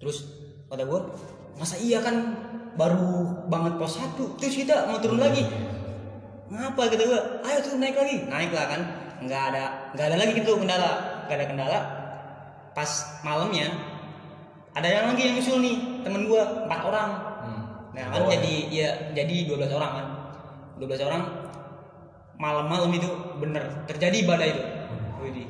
Terus 0.00 0.26
kata 0.66 0.82
gue 0.84 1.00
masa 1.60 1.76
iya 1.76 2.00
kan 2.00 2.36
baru 2.74 3.46
banget 3.46 3.76
pos 3.76 4.00
satu? 4.00 4.34
Terus 4.40 4.56
kita 4.64 4.88
mau 4.88 4.98
turun 4.98 5.20
lagi. 5.20 5.44
Ngapa? 6.50 6.82
kata 6.90 7.04
gue 7.04 7.20
ayo 7.46 7.58
turun 7.62 7.80
naik 7.84 7.96
lagi. 7.96 8.16
Naik 8.26 8.50
lah 8.50 8.66
kan. 8.66 8.80
Nggak 9.20 9.42
ada 9.52 9.64
nggak 9.92 10.06
ada 10.08 10.16
lagi 10.16 10.32
gitu 10.40 10.52
kendala. 10.56 10.92
Nggak 11.28 11.36
ada 11.36 11.46
kendala. 11.46 11.78
Pas 12.72 12.90
malamnya 13.20 13.68
ada 14.80 14.88
yang 14.88 15.06
lagi 15.12 15.22
yang 15.28 15.34
nyusul 15.36 15.60
nih 15.60 15.76
temen 16.02 16.24
gue 16.26 16.40
empat 16.40 16.80
orang 16.88 17.10
nah 17.90 18.04
kan 18.16 18.22
jadi 18.32 18.54
ya 18.72 18.88
jadi 19.12 19.36
12 19.50 19.76
orang 19.76 19.92
kan 19.92 20.06
12 20.80 21.08
orang 21.08 21.22
malam-malam 22.40 22.90
itu 22.96 23.08
bener 23.36 23.84
terjadi 23.84 24.24
badai 24.24 24.50
itu 24.56 24.62
Widih. 25.20 25.46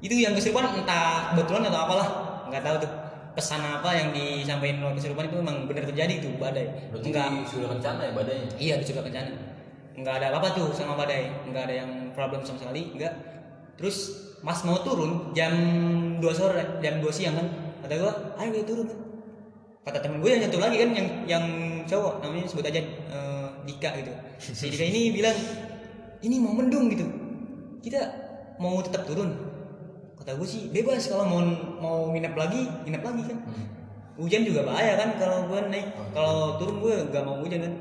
itu 0.00 0.14
yang 0.16 0.32
kesurupan 0.32 0.80
entah 0.80 1.36
kebetulan 1.36 1.68
atau 1.68 1.80
apalah 1.84 2.08
nggak 2.48 2.62
tahu 2.64 2.76
tuh 2.80 2.92
pesan 3.30 3.62
apa 3.62 3.90
yang 3.94 4.08
disampaikan 4.10 4.82
oleh 4.82 4.96
kesurupan 4.98 5.30
itu 5.30 5.36
memang 5.38 5.70
bener 5.70 5.86
terjadi 5.86 6.18
tuh 6.18 6.34
badai 6.40 6.66
Berarti 6.90 7.06
enggak 7.14 7.26
sudah 7.46 7.68
kencana 7.70 8.00
ya 8.10 8.12
badannya. 8.12 8.48
Iya 8.58 8.74
Curug 8.82 9.04
Kencana. 9.06 9.32
Enggak 9.94 10.14
ada 10.22 10.26
apa-apa 10.34 10.48
tuh 10.56 10.68
sama 10.74 10.98
badai, 10.98 11.30
enggak 11.46 11.70
ada 11.70 11.74
yang 11.84 11.90
problem 12.16 12.42
sama 12.42 12.58
sekali, 12.58 12.90
enggak. 12.96 13.14
Terus 13.78 14.26
Mas 14.40 14.64
mau 14.64 14.80
turun 14.80 15.36
jam 15.36 15.52
2 16.16 16.24
sore, 16.32 16.80
jam 16.80 16.98
2 17.04 17.12
siang 17.12 17.36
kan. 17.36 17.46
Kata 17.80 17.94
gua, 17.96 18.12
"Ayo 18.36 18.48
kita 18.54 18.66
turun." 18.68 18.88
Kata 19.80 19.98
temen 20.04 20.20
gue 20.20 20.28
yang 20.28 20.44
satu 20.44 20.60
lagi 20.60 20.76
kan 20.76 20.90
yang 20.92 21.08
yang 21.24 21.44
cowok 21.88 22.20
namanya 22.20 22.46
sebut 22.46 22.68
aja 22.68 22.80
eh, 22.84 23.48
Dika 23.64 23.90
gitu. 23.96 24.12
Si 24.38 24.68
Dika 24.68 24.84
ini 24.84 25.16
bilang, 25.16 25.36
"Ini 26.20 26.36
mau 26.36 26.52
mendung 26.52 26.92
gitu. 26.92 27.08
Kita 27.80 28.00
mau 28.60 28.76
tetap 28.84 29.08
turun." 29.08 29.32
Kata 30.20 30.36
gue 30.36 30.44
sih 30.44 30.68
bebas 30.68 31.08
kalau 31.08 31.24
mau 31.24 31.40
mau 31.80 31.98
nginep 32.12 32.34
lagi, 32.36 32.68
nginep 32.84 33.02
lagi 33.02 33.22
kan. 33.24 33.38
Hujan 34.20 34.44
juga 34.44 34.68
bahaya 34.68 35.00
kan 35.00 35.16
kalau 35.16 35.48
gue 35.48 35.60
naik, 35.72 35.96
kalau 36.12 36.60
turun 36.60 36.84
gue 36.84 36.94
gak 37.08 37.24
mau 37.24 37.40
hujan 37.40 37.64
kan. 37.64 37.74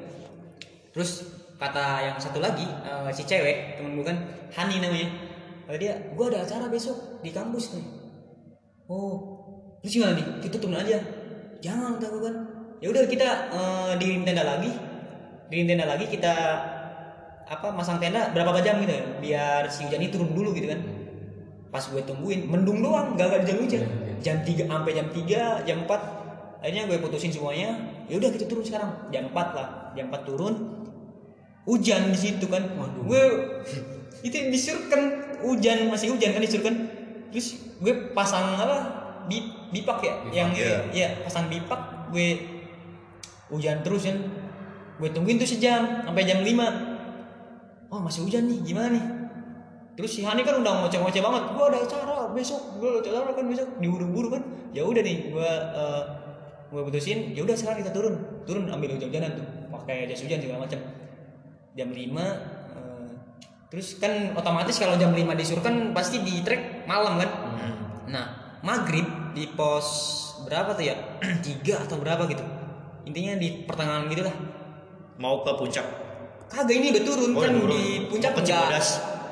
Terus 0.95 1.27
kata 1.59 1.99
yang 1.99 2.15
satu 2.15 2.39
lagi 2.39 2.63
eh, 2.63 3.11
si 3.11 3.27
cewek 3.27 3.75
temen 3.75 3.99
gue 3.99 4.07
kan 4.07 4.17
Hani 4.55 4.79
namanya. 4.79 5.11
Kata 5.67 5.77
dia, 5.77 5.93
gue 6.15 6.25
ada 6.31 6.47
acara 6.47 6.71
besok 6.71 7.19
di 7.19 7.29
kampus 7.29 7.75
nih. 7.75 7.85
Oh, 8.89 9.28
terus 9.81 9.93
gimana 9.99 10.13
nih? 10.15 10.27
Kita 10.43 10.55
turun 10.59 10.77
aja. 10.77 10.97
Jangan 11.59 11.99
kata 11.99 12.07
gue 12.11 12.21
kan. 12.23 12.35
Ya 12.79 12.87
udah 12.91 13.03
kita 13.07 13.27
eh, 13.51 13.91
di 13.99 14.07
tenda 14.23 14.43
lagi, 14.43 14.71
di 15.51 15.67
tenda 15.67 15.85
lagi 15.87 16.05
kita 16.07 16.33
apa 17.49 17.67
masang 17.73 17.97
tenda 17.97 18.29
berapa 18.29 18.61
jam 18.61 18.77
gitu 18.85 18.93
ya 18.93 19.03
biar 19.17 19.61
si 19.73 19.81
hujan 19.89 19.99
ini 20.05 20.11
turun 20.13 20.31
dulu 20.31 20.55
gitu 20.55 20.69
kan. 20.69 20.79
Pas 21.69 21.83
gue 21.85 22.01
tungguin 22.01 22.49
mendung 22.49 22.81
doang 22.81 23.13
gak 23.13 23.29
ada 23.29 23.45
hujan 23.45 23.57
hujan 23.61 23.83
jam 24.19 24.43
3 24.43 24.67
sampai 24.67 24.91
jam 24.91 25.07
3 25.11 25.67
jam 25.67 25.77
4 25.87 26.19
akhirnya 26.59 26.83
gue 26.91 26.97
putusin 26.99 27.31
semuanya. 27.31 27.75
Ya 28.11 28.19
udah 28.19 28.29
kita 28.35 28.45
turun 28.49 28.65
sekarang. 28.65 29.09
Jam 29.13 29.31
4 29.31 29.57
lah. 29.57 29.93
Jam 29.95 30.11
4 30.11 30.27
turun. 30.27 30.53
Hujan 31.63 32.11
di 32.11 32.19
situ 32.19 32.45
kan. 32.51 32.63
Gue 33.07 33.21
itu 34.25 34.35
disuruh 34.51 34.85
kan. 34.91 35.01
Hujan 35.39 35.87
masih 35.87 36.11
hujan 36.11 36.35
kan 36.35 36.41
disuruh 36.43 36.65
kan. 36.67 36.75
Terus 37.31 37.77
gue 37.79 38.11
pasang 38.11 38.59
apa 38.59 38.77
bip 39.31 39.45
bipak 39.69 39.99
ya? 40.01 40.13
Yang 40.33 40.49
iya. 40.59 40.77
ya 40.91 41.07
pasang 41.25 41.47
bipak 41.49 42.11
gue 42.13 42.27
hujan 43.53 43.81
terus 43.81 44.09
kan. 44.09 44.17
Gue 44.99 45.09
tungguin 45.15 45.39
tuh 45.39 45.47
sejam 45.47 46.03
sampai 46.03 46.27
jam 46.27 46.43
5 46.43 47.89
oh 47.89 47.99
masih 48.03 48.21
hujan 48.25 48.45
nih 48.45 48.59
gimana 48.61 48.87
nih? 48.93 49.05
Terus 49.99 50.15
si 50.15 50.21
Hani 50.23 50.47
kan 50.47 50.55
udah 50.63 50.85
ngoceh-ngoceh 50.85 51.19
banget. 51.19 51.43
Gue 51.51 51.65
ada 51.67 51.77
acara 51.83 52.15
besok. 52.31 52.79
Gue 52.79 52.87
ada 52.87 52.99
acara 53.03 53.35
kan 53.35 53.45
besok. 53.51 53.67
Diburu-buru 53.83 54.27
kan. 54.31 54.41
Ya 54.71 54.87
udah 54.87 55.03
nih 55.03 55.33
gue 55.33 55.51
uh, 55.75 56.03
gue 56.71 56.81
putusin. 56.87 57.35
Ya 57.35 57.43
udah 57.43 57.55
sekarang 57.57 57.83
kita 57.83 57.91
turun. 57.91 58.15
Turun 58.47 58.71
ambil 58.71 58.95
hujan-hujanan 58.95 59.35
tuh. 59.35 59.45
Pakai 59.75 60.07
jas 60.07 60.23
hujan 60.23 60.39
segala 60.39 60.63
macam. 60.63 60.79
Jam 61.75 61.89
5 61.91 61.99
eh, 61.99 63.09
terus 63.69 64.01
kan 64.01 64.33
otomatis 64.33 64.75
kalau 64.79 64.97
jam 64.97 65.11
5 65.11 65.19
disuruh 65.37 65.63
kan 65.63 65.91
pasti 65.91 66.23
di 66.23 66.41
trek 66.47 66.87
malam 66.87 67.19
kan? 67.19 67.29
Nah 68.09 68.25
maghrib 68.63 69.05
di 69.31 69.45
pos 69.49 69.87
berapa 70.41 70.71
tuh 70.71 70.83
ya 70.83 70.95
tiga 71.45 71.81
atau 71.81 71.97
berapa 71.97 72.25
gitu 72.25 72.41
intinya 73.03 73.35
di 73.35 73.63
pertengahan 73.63 74.05
gitu 74.07 74.23
lah 74.23 74.35
Mau 75.15 75.43
ke 75.43 75.51
puncak? 75.51 75.83
kagak 76.47 76.71
ini 76.73 76.89
udah 76.89 77.03
turun 77.03 77.31
Oh, 77.31 77.39
kan 77.39 77.51
turun. 77.51 77.69
di 77.69 77.83
puncak 78.07 78.31
Ke 78.33 78.41
Cibodas. 78.41 78.87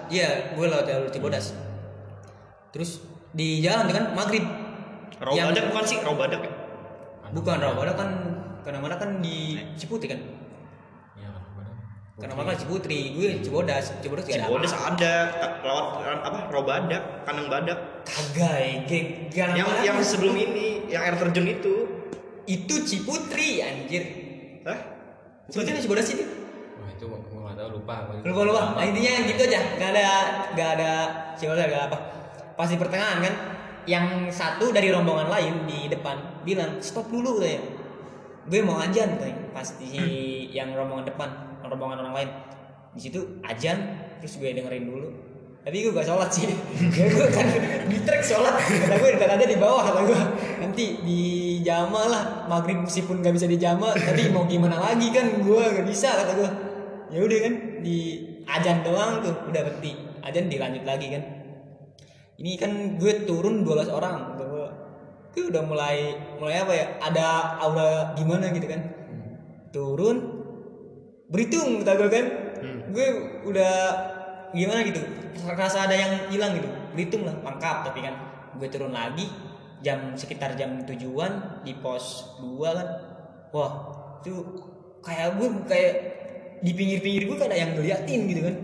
iya 0.07 0.51
gue 0.51 0.65
lewat 0.65 0.83
jalur 0.83 1.07
Cibodas 1.07 1.55
terus 2.69 2.99
di 3.31 3.59
jalan 3.59 3.87
tuh 3.87 3.95
kan 3.95 4.05
maghrib 4.13 4.43
Yang- 4.43 5.23
Rawabadak 5.49 5.63
bukan 5.67 5.83
sih? 5.83 5.97
Rawabadak 5.99 6.41
ya? 6.41 6.51
bukan 7.27 7.55
Rawabada 7.57 7.93
kan 7.93 8.09
karena 8.61 8.79
mana 8.79 8.95
kan 8.95 9.09
di 9.17 9.55
Ciputri 9.73 10.07
kan 10.07 10.19
Iya, 11.15 11.31
karena 12.17 12.33
mana 12.33 12.51
kan 12.51 12.57
Ciputri 12.57 13.13
gue 13.13 13.39
Cibodas 13.39 13.95
Cibodas 13.97 14.23
gak 14.23 14.35
ada 14.35 14.45
Cibodas 14.45 14.73
ada 14.73 15.13
lewat 15.61 15.85
apa? 16.21 16.39
Rawabadak, 16.49 17.03
Kandang 17.23 17.47
Badak. 17.47 17.79
ya 17.79 17.96
ge- 18.87 19.29
gak 19.31 19.47
Yang 19.55 19.67
yang 19.83 19.97
sebelum 20.01 20.35
ini, 20.35 20.87
yang 20.87 21.01
air 21.03 21.15
terjun 21.19 21.47
itu. 21.47 21.75
itu 22.47 22.75
Ciputri 22.87 23.59
anjir. 23.59 24.03
Hah? 24.63 24.79
Ciputri 25.51 25.75
atau 25.75 25.83
Cibodas 25.83 26.07
itu 26.07 26.23
Wah 26.79 26.87
itu 26.87 27.03
gue 27.03 27.19
gak 27.43 27.55
tau 27.59 27.69
lupa. 27.75 27.95
lupa 28.23 28.41
lupa. 28.47 28.61
Nah, 28.79 28.85
intinya 28.87 29.11
gitu 29.27 29.41
aja. 29.51 29.59
Gak 29.75 29.89
ada 29.91 30.07
gak 30.55 30.69
ada 30.79 30.91
Cibodas 31.35 31.67
gak 31.67 31.83
apa. 31.91 31.97
Pas 32.55 32.71
di 32.71 32.79
pertengahan 32.79 33.19
kan 33.19 33.33
yang 33.83 34.27
satu 34.31 34.71
dari 34.71 34.91
rombongan 34.91 35.27
lain 35.27 35.53
di 35.67 35.91
depan 35.91 36.43
bilang 36.47 36.79
stop 36.79 37.11
dulu 37.11 37.39
katanya. 37.39 37.59
Gue 38.47 38.63
mau 38.63 38.79
ajan 38.79 39.19
tuh 39.19 39.27
pas 39.51 39.67
di 39.75 39.91
yang 40.55 40.71
rombongan 40.71 41.03
depan 41.03 41.29
rombongan 41.67 41.99
orang 42.07 42.15
lain. 42.15 42.29
Di 42.95 43.11
situ 43.11 43.43
ajan 43.43 43.77
terus 44.23 44.39
gue 44.39 44.55
dengerin 44.55 44.87
dulu 44.87 45.07
tapi 45.67 45.83
gue 45.83 45.91
gak 45.91 46.07
sholat 46.07 46.31
sih. 46.31 46.47
Ya 46.95 47.11
gue 47.11 47.27
kan 47.27 47.43
di 47.91 47.99
trek 48.07 48.23
sholat. 48.23 48.55
Kata 48.55 49.03
gue 49.03 49.19
ada 49.19 49.43
di 49.43 49.59
bawah 49.59 49.83
kata 49.83 49.99
gue 50.07 50.19
nanti 50.63 51.03
di 51.03 51.21
jama 51.59 52.07
lah. 52.07 52.23
Maghrib 52.47 52.87
meskipun 52.87 53.19
gak 53.19 53.35
bisa 53.35 53.51
di 53.51 53.59
jama 53.59 53.91
tapi 53.91 54.31
mau 54.31 54.47
gimana 54.47 54.79
lagi 54.79 55.11
kan 55.11 55.27
gue 55.43 55.63
gak 55.75 55.83
bisa 55.83 56.23
kata 56.23 56.31
gue 56.39 56.49
ya 57.11 57.19
udah 57.19 57.39
kan 57.43 57.53
di 57.83 57.99
ajan 58.47 58.79
doang 58.87 59.19
tuh. 59.19 59.35
Udah 59.51 59.61
berhenti. 59.67 59.91
Ajan 60.23 60.47
dilanjut 60.47 60.87
lagi 60.87 61.07
kan. 61.11 61.23
Ini 62.39 62.51
kan 62.55 62.71
gue 62.95 63.27
turun 63.27 63.67
12 63.67 63.91
orang. 63.91 64.39
Gue 64.39 64.71
gue 65.35 65.51
udah 65.51 65.67
mulai 65.67 66.15
mulai 66.39 66.63
apa 66.63 66.73
ya 66.79 66.85
ada 67.03 67.59
aura 67.59 68.15
gimana 68.15 68.55
gitu 68.55 68.71
kan. 68.71 68.87
Turun. 69.75 70.15
Berhitung 71.27 71.83
kata 71.83 71.91
gue 71.99 72.07
kan. 72.07 72.25
Gue 72.95 73.07
udah 73.43 73.75
gimana 74.55 74.79
gitu. 74.87 75.01
Rasa 75.43 75.87
ada 75.89 75.95
yang 75.95 76.31
hilang 76.31 76.55
gitu. 76.55 76.69
Berhitung 76.93 77.23
lah 77.27 77.35
lengkap. 77.43 77.77
Tapi 77.91 77.99
kan 78.03 78.15
gue 78.57 78.67
turun 78.71 78.93
lagi 78.93 79.27
jam 79.85 80.17
sekitar 80.17 80.57
jam 80.57 80.83
tujuan 80.85 81.63
di 81.63 81.75
pos 81.77 82.37
2 82.41 82.77
kan. 82.77 82.87
Wah 83.51 83.71
itu 84.21 84.33
kayak 85.03 85.39
gue 85.39 85.47
kayak 85.67 85.93
di 86.59 86.71
pinggir-pinggir 86.73 87.29
gue 87.29 87.37
kayak 87.37 87.51
ada 87.53 87.57
yang 87.57 87.71
ngeliatin 87.77 88.19
gitu 88.29 88.41
kan. 88.43 88.55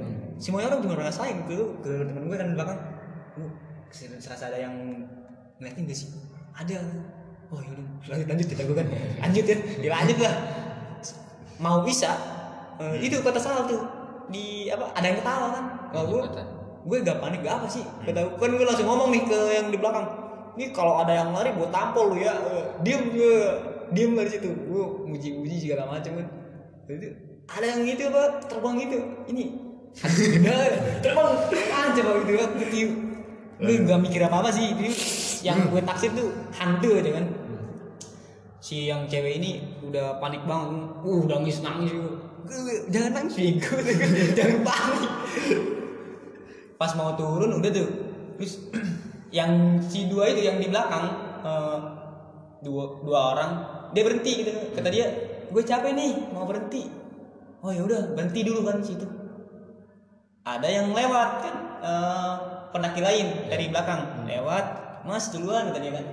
Semuanya 0.42 0.74
orang 0.74 0.82
juga 0.84 0.96
ngerasain 1.00 1.38
ke 1.46 1.58
ke 1.86 1.92
temen 2.10 2.24
gue 2.28 2.38
kan 2.38 2.50
belakang. 2.58 2.80
Uh, 3.38 3.52
serasa 3.94 4.50
ada 4.50 4.60
yang 4.60 4.76
ngeliatin 5.62 5.88
gak 5.88 5.98
sih? 5.98 6.10
Ada. 6.58 6.82
Oh 7.54 7.62
yaudah 7.62 7.86
lanjut 8.10 8.28
lanjut 8.34 8.48
kita 8.50 8.62
gue 8.66 8.76
kan. 8.76 8.88
Lanjut 9.22 9.46
ya 9.46 9.58
dilanjut 9.80 10.18
lah. 10.26 10.36
Mau 11.62 11.86
bisa 11.86 12.18
eh, 12.82 12.98
itu 13.06 13.22
kata 13.22 13.38
salah 13.38 13.70
tuh 13.70 14.03
di 14.30 14.72
apa 14.72 14.92
ada 14.96 15.06
yang 15.06 15.18
ketawa 15.20 15.48
kan? 15.52 15.66
Kalau 15.92 16.06
gue 16.10 16.22
gue 16.84 16.98
gak 17.04 17.20
panik 17.24 17.40
gak 17.44 17.56
apa 17.64 17.68
sih? 17.72 17.84
Kata 18.04 18.36
kan 18.36 18.52
gue 18.52 18.66
langsung 18.68 18.88
ngomong 18.88 19.10
nih 19.16 19.24
ke 19.24 19.40
yang 19.56 19.68
di 19.72 19.78
belakang. 19.80 20.06
Ini 20.54 20.66
kalau 20.70 21.02
ada 21.02 21.14
yang 21.16 21.30
lari 21.34 21.56
gue 21.56 21.68
tampol 21.72 22.14
lu 22.14 22.18
ya. 22.20 22.34
Eh, 22.36 22.64
diem 22.84 23.10
gue 23.10 23.36
diem 23.96 24.12
dari 24.14 24.30
situ. 24.30 24.50
Gue 24.52 24.84
muji-muji 25.08 25.56
segala 25.64 25.90
macam 25.90 26.12
kan. 26.20 26.28
Itu 26.88 27.10
ada 27.44 27.66
yang 27.66 27.80
gitu 27.84 28.04
apa 28.12 28.24
terbang 28.48 28.76
gitu. 28.84 28.98
Ini 29.32 29.44
terbang. 31.04 31.30
Aja 31.54 32.00
pak 32.00 32.14
gitu 32.24 32.34
kan 32.40 32.50
gitu. 32.60 32.92
Gue 33.64 33.76
gak 33.88 34.00
mikir 34.04 34.22
apa 34.28 34.36
apa 34.44 34.50
sih 34.52 34.76
itu 34.76 34.92
yang 35.44 35.72
gue 35.72 35.82
taksir 35.84 36.12
tuh 36.16 36.32
hantu 36.56 37.00
aja 37.00 37.12
kan. 37.16 37.26
Si 38.64 38.88
yang 38.88 39.08
cewek 39.12 39.44
ini 39.44 39.60
udah 39.84 40.24
panik 40.24 40.44
banget 40.48 40.88
uh 41.04 41.20
udah 41.28 41.44
nangis 41.44 41.60
nangis 41.60 41.92
Gue, 41.92 42.16
jangan 42.92 43.12
nangis 43.16 43.36
bego 43.40 43.76
jangan 44.38 44.60
panik 44.62 45.12
pas 46.84 46.92
mau 47.00 47.16
turun 47.16 47.64
udah 47.64 47.72
tuh. 47.72 47.90
Terus 48.36 48.54
yang 49.38 49.80
si 49.88 50.12
dua 50.12 50.28
itu 50.36 50.44
yang 50.44 50.60
di 50.60 50.68
belakang 50.68 51.06
eh, 51.48 51.80
dua 52.60 52.84
dua 53.00 53.20
orang 53.32 53.52
dia 53.96 54.04
berhenti 54.04 54.44
gitu. 54.44 54.52
Kata 54.76 54.92
dia 54.92 55.08
gue 55.48 55.64
capek 55.64 55.96
nih 55.96 56.12
mau 56.36 56.44
berhenti. 56.44 56.92
Oh 57.64 57.72
ya 57.72 57.88
udah 57.88 58.12
berhenti 58.12 58.44
dulu 58.44 58.68
kan 58.68 58.84
situ. 58.84 59.08
Ada 60.44 60.68
yang 60.68 60.92
lewat 60.92 61.30
kan 61.40 61.56
eh, 61.80 62.34
pendaki 62.76 63.00
lain 63.00 63.48
dari 63.48 63.72
belakang. 63.72 64.28
Lewat 64.28 64.66
mas 65.08 65.32
duluan 65.32 65.72
kata 65.72 65.80
dia 65.80 65.94
kan. 65.96 66.08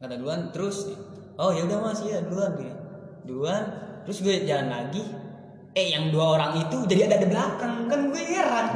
Kata 0.00 0.14
duluan 0.16 0.40
terus 0.56 0.88
oh 1.36 1.52
ya 1.52 1.68
udah 1.68 1.78
mas 1.84 2.00
ya 2.00 2.24
duluan 2.24 2.56
dia. 2.56 2.74
Duluan 3.28 3.62
terus 4.04 4.20
gue 4.20 4.44
jalan 4.44 4.68
lagi 4.68 5.04
eh 5.74 5.90
yang 5.90 6.14
dua 6.14 6.38
orang 6.38 6.62
itu 6.62 6.86
jadi 6.86 7.10
ada 7.10 7.16
di 7.24 7.28
belakang. 7.28 7.90
Kan 7.90 8.00
gue 8.14 8.22
heran 8.22 8.66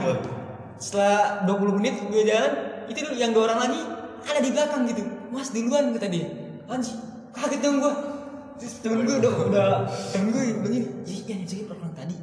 setelah 0.79 1.43
20 1.47 1.79
menit 1.79 1.95
gue 2.07 2.23
jalan 2.27 2.53
itu 2.91 2.99
yang 3.19 3.35
dua 3.35 3.51
orang 3.53 3.71
lagi 3.71 3.81
ada 4.27 4.41
di 4.43 4.51
belakang 4.51 4.83
gitu. 4.91 5.03
Mas 5.31 5.55
duluan 5.55 5.95
kata 5.95 6.09
dia. 6.11 6.27
Anjir 6.67 6.99
kaget 7.33 7.61
dong 7.63 7.79
gue 7.79 7.95
terus 8.59 8.83
temen 8.83 9.07
gue 9.07 9.17
udah 9.23 9.33
udah 9.47 9.69
temen 10.11 10.35
gue 10.35 10.43
udah 10.59 10.71
gini 10.75 10.87
iya 11.07 11.19
iya 11.31 11.37
jadi 11.47 11.63
orang 11.71 11.95
tadi. 11.95 12.17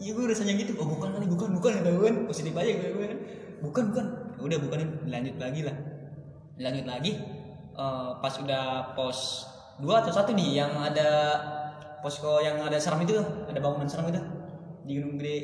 Iya 0.00 0.10
gue 0.16 0.24
rasanya 0.24 0.54
gitu. 0.56 0.72
Oh 0.80 0.88
bukan 0.88 1.08
kali 1.12 1.26
bukan 1.28 1.48
bukan 1.52 1.70
kata 1.82 1.88
gue 1.92 2.04
kan. 2.08 2.16
Positif 2.24 2.52
aja 2.56 2.70
gue 2.72 2.88
gue 2.88 3.06
kan. 3.12 3.18
Bukan 3.60 3.82
bukan. 3.92 4.06
Ya 4.38 4.40
udah 4.42 4.58
bukanin 4.64 4.88
lanjut 5.06 5.36
lagi 5.36 5.60
lah. 5.68 5.76
Lanjut 6.56 6.86
lagi 6.88 7.12
eh, 7.76 8.10
pas 8.16 8.34
udah 8.40 8.96
pos 8.96 9.48
dua 9.80 10.04
atau 10.04 10.12
satu 10.12 10.30
nih 10.36 10.62
yang 10.62 10.72
ada 10.78 11.10
posko 12.02 12.42
yang 12.42 12.58
ada 12.58 12.76
seram 12.82 12.98
itu 13.00 13.14
ada 13.22 13.58
bangunan 13.62 13.86
seram 13.86 14.10
itu 14.10 14.20
di 14.82 14.98
Gunung 14.98 15.16
Gede 15.22 15.36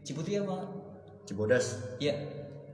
Ciputri 0.00 0.40
apa 0.40 0.86
Cibodas. 1.26 1.82
Iya. 1.98 2.14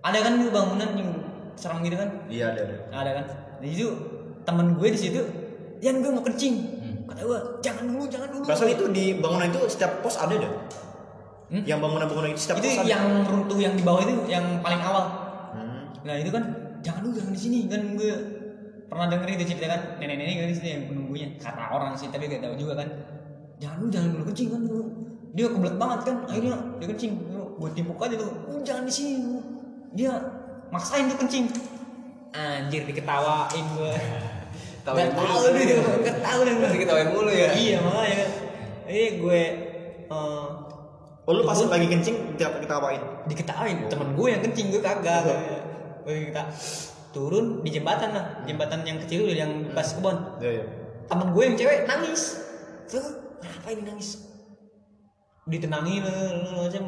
Ada 0.05 0.19
kan 0.21 0.33
tuh 0.39 0.53
bangunan 0.53 0.89
yang 0.93 1.11
serem 1.57 1.81
gitu 1.83 1.97
kan? 1.97 2.09
Iya 2.29 2.53
ada 2.53 2.61
ada. 2.69 2.77
Ada 2.93 3.11
kan? 3.17 3.25
Di 3.65 3.69
situ 3.73 3.89
temen 4.45 4.77
gue 4.77 4.89
di 4.93 5.01
situ, 5.01 5.23
yang 5.81 6.05
gue 6.05 6.13
mau 6.13 6.23
kencing. 6.23 6.55
Kata 7.09 7.21
gue, 7.25 7.41
jangan 7.65 7.85
dulu, 7.89 8.05
jangan 8.09 8.29
dulu. 8.33 8.45
Perasaan 8.45 8.71
itu 8.73 8.85
di 8.93 9.05
bangunan 9.21 9.49
itu 9.49 9.61
setiap 9.69 10.05
pos 10.05 10.17
ada 10.21 10.35
deh. 10.37 10.53
Hmm? 11.53 11.63
Yang 11.65 11.79
bangunan-bangunan 11.81 12.29
itu 12.33 12.41
setiap 12.41 12.57
itu 12.61 12.69
pos 12.69 12.79
ada. 12.85 12.89
yang 12.89 13.05
runtuh 13.25 13.59
yang 13.61 13.75
di 13.77 13.85
bawah 13.85 14.03
itu 14.05 14.15
yang 14.29 14.45
paling 14.61 14.81
awal. 14.85 15.05
Hmm. 15.55 15.83
Nah 16.03 16.15
itu 16.19 16.31
kan, 16.33 16.45
jangan 16.85 17.01
dulu, 17.07 17.13
jangan 17.21 17.33
di 17.33 17.41
sini 17.41 17.59
kan 17.71 17.83
gue 17.97 18.13
pernah 18.93 19.09
denger 19.09 19.29
itu 19.41 19.57
cerita 19.57 19.73
kan 19.73 19.81
nenek-nenek 19.97 20.35
kan 20.37 20.49
di 20.53 20.57
sini 20.61 20.69
yang 20.69 20.85
penunggunya 20.93 21.29
kata 21.41 21.65
orang 21.73 21.97
sih 21.97 22.13
tapi 22.13 22.29
gak 22.29 22.45
tahu 22.45 22.61
juga 22.61 22.85
kan 22.85 22.89
jangan 23.63 23.77
dulu 23.79 23.89
jangan 23.89 24.09
dulu 24.11 24.25
kencing 24.27 24.49
kan 24.51 24.61
dulu. 24.67 24.85
Dia 25.33 25.47
kebelet 25.49 25.77
banget 25.79 26.01
kan. 26.03 26.17
Akhirnya 26.27 26.57
dia 26.77 26.87
kencing. 26.91 27.13
Gue 27.31 27.71
timpuk 27.73 27.97
aja 27.97 28.15
tuh. 28.19 28.31
"Uh, 28.51 28.59
jangan 28.61 28.83
di 28.83 28.93
sini 28.93 29.13
lu." 29.23 29.39
dia 29.93 30.13
maksain 30.69 31.07
tuh 31.07 31.17
kencing. 31.17 31.47
Anjir 32.33 32.89
diketawain 32.89 33.45
gue 33.77 33.93
Tawain 34.89 35.13
Gak 35.13 35.15
mulu. 35.15 35.31
tahu 36.19 36.39
deh 36.43 36.55
ketawain 36.75 37.09
mulu 37.13 37.31
ya. 37.31 37.55
iya 37.55 37.79
makanya. 37.79 38.17
Kan 38.19 38.31
ini 38.91 39.09
gue 39.23 39.41
eh, 40.11 40.47
Oh 41.23 41.31
lu 41.31 41.47
pas 41.47 41.55
lagi 41.55 41.87
kencing 41.87 42.35
kita 42.35 42.59
ketawain. 42.59 42.99
diketawain. 43.31 43.87
Temen 43.87 44.19
gue 44.19 44.27
yang 44.27 44.43
kencing 44.43 44.75
gue 44.75 44.83
kagak. 44.83 45.23
Gue 46.03 46.35
kita 46.35 46.51
turun 47.15 47.63
di 47.63 47.71
jembatan 47.71 48.11
lah. 48.11 48.27
Jembatan 48.43 48.83
yang 48.83 48.99
kecil 48.99 49.31
yang 49.31 49.71
pas 49.71 49.87
kebon. 49.87 50.41
Iya 50.43 50.51
iya. 50.51 50.65
temen 51.07 51.31
gue 51.31 51.43
yang 51.47 51.55
cewek 51.55 51.79
nangis. 51.87 52.23
Tuh 52.91 53.22
kenapa 53.43 53.69
ini 53.75 53.83
nangis? 53.83 54.23
Ditenangin 55.51 56.07
lah 56.07 56.63
macam. 56.63 56.85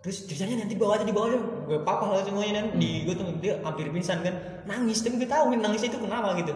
Terus 0.00 0.24
ceritanya 0.24 0.64
nanti 0.64 0.78
bawa 0.78 0.96
aja 0.96 1.04
di 1.04 1.12
bawah 1.12 1.28
aja. 1.28 1.38
Gue 1.66 1.78
papa 1.82 2.08
lah 2.08 2.24
semuanya 2.24 2.62
kan. 2.62 2.66
Di 2.78 3.04
gue 3.04 3.14
tuh 3.18 3.26
dia 3.42 3.58
hampir 3.60 3.90
pingsan 3.90 4.22
kan. 4.22 4.64
Nangis 4.64 5.02
tapi 5.02 5.18
gue 5.20 5.28
tahu 5.28 5.52
nangisnya 5.58 5.90
itu 5.92 5.98
kenapa 5.98 6.32
gitu. 6.38 6.54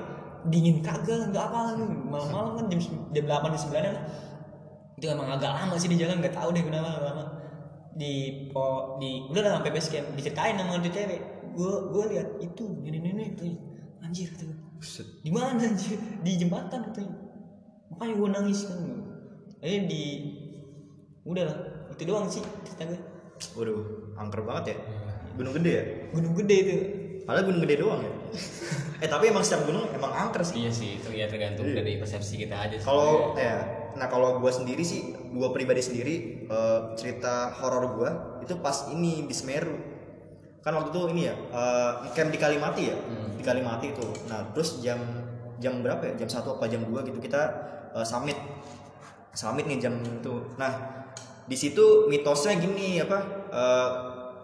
Dingin 0.48 0.80
kagak 0.80 1.33
nggak 1.33 1.44
apa 1.50 1.76
malam-malam 2.09 2.52
kan 2.61 2.64
jam 2.68 2.80
jam 3.16 3.24
delapan 3.24 3.48
jam 3.57 3.61
sembilan 3.64 3.85
lah 3.96 4.04
itu 4.94 5.07
emang 5.11 5.26
agak 5.26 5.50
lama 5.50 5.74
sih 5.74 5.88
di 5.90 5.96
jalan 5.98 6.20
nggak 6.22 6.37
tahu 6.37 6.48
deh 6.54 6.62
kenapa 6.62 6.88
lama. 7.02 7.24
Di 7.94 8.12
po 8.52 8.96
di 9.00 9.26
udah 9.28 9.40
lah 9.42 9.52
sampai 9.59 9.72
base 9.74 9.88
camp. 9.90 10.07
Diceritain 10.14 10.54
sama 10.57 10.78
tuh 10.78 10.92
cewek. 10.94 11.20
Gue 11.52 11.72
gue 11.90 12.04
lihat 12.14 12.28
itu 12.38 12.64
nenek-nenek 12.80 13.28
tuh. 13.35 13.50
Anjir 14.04 14.30
tuh. 14.38 14.52
Di 15.24 15.30
mana 15.33 15.59
anjir? 15.59 15.98
Di 16.22 16.33
jembatan 16.38 16.92
katanya 16.92 17.23
makanya 17.94 18.14
gue 18.14 18.28
nangis 18.30 18.61
kan 18.66 18.80
eh 19.61 19.87
di 19.87 20.02
udah 21.24 21.44
lah 21.46 21.57
itu 21.88 22.02
doang 22.04 22.26
sih 22.26 22.42
cerita 22.62 22.85
gue 22.87 23.00
Waduh, 23.35 24.14
angker 24.14 24.46
banget 24.46 24.64
ya. 24.72 24.76
Gunung 25.35 25.54
gede 25.59 25.72
ya? 25.74 25.85
gunung 26.14 26.35
gede 26.38 26.57
itu 26.57 26.74
Padahal 27.24 27.50
gunung 27.50 27.62
gede 27.66 27.76
doang 27.83 27.98
ya. 27.98 28.12
eh 29.02 29.09
tapi 29.11 29.26
emang 29.28 29.42
setiap 29.42 29.66
gunung 29.66 29.90
emang 29.90 30.12
angker 30.12 30.46
sih. 30.46 30.62
Iya 30.64 30.70
sih, 30.70 31.02
itu 31.02 31.11
ya 31.11 31.26
tergantung 31.26 31.66
Iya. 31.66 31.83
dari 31.83 31.98
persepsi 31.98 32.38
kita 32.38 32.54
aja. 32.54 32.76
sih. 32.78 32.87
Kalau 32.87 33.35
ya, 33.35 33.57
nah 33.96 34.07
kalau 34.07 34.38
gue 34.38 34.52
sendiri 34.52 34.87
sih, 34.87 35.12
gue 35.12 35.48
pribadi 35.50 35.83
sendiri 35.83 36.14
eh, 36.46 36.80
cerita 36.94 37.50
horor 37.59 37.85
gue 37.98 38.11
itu 38.46 38.54
pas 38.61 38.87
ini 38.92 39.26
di 39.26 39.35
Semeru. 39.35 39.74
Kan 40.62 40.78
waktu 40.78 40.94
itu 40.94 41.00
ini 41.11 41.22
ya, 41.26 41.35
eh, 41.35 41.92
camp 42.14 42.30
di 42.30 42.38
Kalimati 42.38 42.83
ya, 42.87 42.96
di 43.35 43.42
Kalimati 43.42 43.87
itu. 43.92 44.07
Nah 44.30 44.54
terus 44.54 44.78
jam 44.78 45.00
jam 45.59 45.83
berapa 45.83 46.07
ya? 46.07 46.22
Jam 46.22 46.28
satu 46.30 46.54
apa 46.54 46.70
jam 46.70 46.87
2 46.87 47.02
gitu 47.02 47.18
kita 47.18 47.42
eh, 47.94 48.07
summit, 48.07 48.38
summit 49.33 49.64
nih 49.70 49.78
jam 49.78 49.94
itu. 50.02 50.35
Nah 50.59 50.72
di 51.44 51.57
situ 51.57 52.11
mitosnya 52.11 52.59
gini 52.59 53.00
apa? 53.00 53.18
eh, 53.54 53.90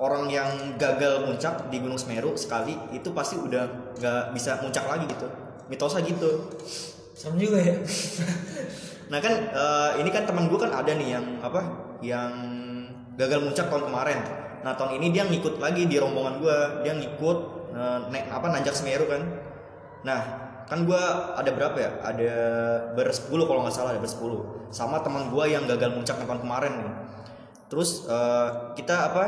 orang 0.00 0.32
yang 0.32 0.80
gagal 0.80 1.28
muncak 1.28 1.68
di 1.68 1.76
Gunung 1.76 2.00
Semeru 2.00 2.32
sekali 2.32 2.72
itu 2.96 3.12
pasti 3.12 3.36
udah 3.36 3.92
nggak 4.00 4.32
bisa 4.32 4.62
muncak 4.64 4.88
lagi 4.88 5.04
gitu. 5.10 5.28
Mitosnya 5.68 6.02
gitu. 6.06 6.50
serem 7.20 7.36
juga 7.36 7.60
ya 7.60 7.76
Nah 9.10 9.18
kan 9.18 9.34
eh, 9.50 9.90
ini 10.00 10.08
kan 10.14 10.24
teman 10.24 10.46
gue 10.46 10.56
kan 10.56 10.70
ada 10.70 10.94
nih 10.94 11.18
yang 11.18 11.26
apa 11.42 11.60
yang 12.00 12.32
gagal 13.18 13.42
muncak 13.42 13.66
tahun 13.68 13.90
kemarin. 13.90 14.18
Nah 14.62 14.72
tahun 14.78 15.02
ini 15.02 15.12
dia 15.12 15.26
ngikut 15.26 15.58
lagi 15.58 15.84
di 15.84 15.98
rombongan 15.98 16.38
gue, 16.40 16.58
dia 16.86 16.94
ngikut 16.94 17.38
eh, 17.74 17.98
naik 18.08 18.26
apa 18.30 18.46
nanjak 18.54 18.72
Semeru 18.72 19.10
kan. 19.10 19.22
Nah 20.06 20.49
kan 20.70 20.87
gua 20.87 21.35
ada 21.35 21.50
berapa 21.50 21.74
ya? 21.74 21.90
Ada 21.98 22.33
bersepuluh 22.94 23.50
kalau 23.50 23.66
nggak 23.66 23.74
salah 23.74 23.90
ada 23.90 23.98
bersepuluh 23.98 24.70
sama 24.70 25.02
teman 25.02 25.26
gua 25.35 25.50
yang 25.50 25.66
gagal 25.66 25.90
muncak 25.90 26.14
tahun 26.22 26.46
kemarin 26.46 26.72
nih. 26.78 26.94
Terus 27.66 28.06
eh, 28.06 28.48
kita 28.78 29.11
apa? 29.11 29.24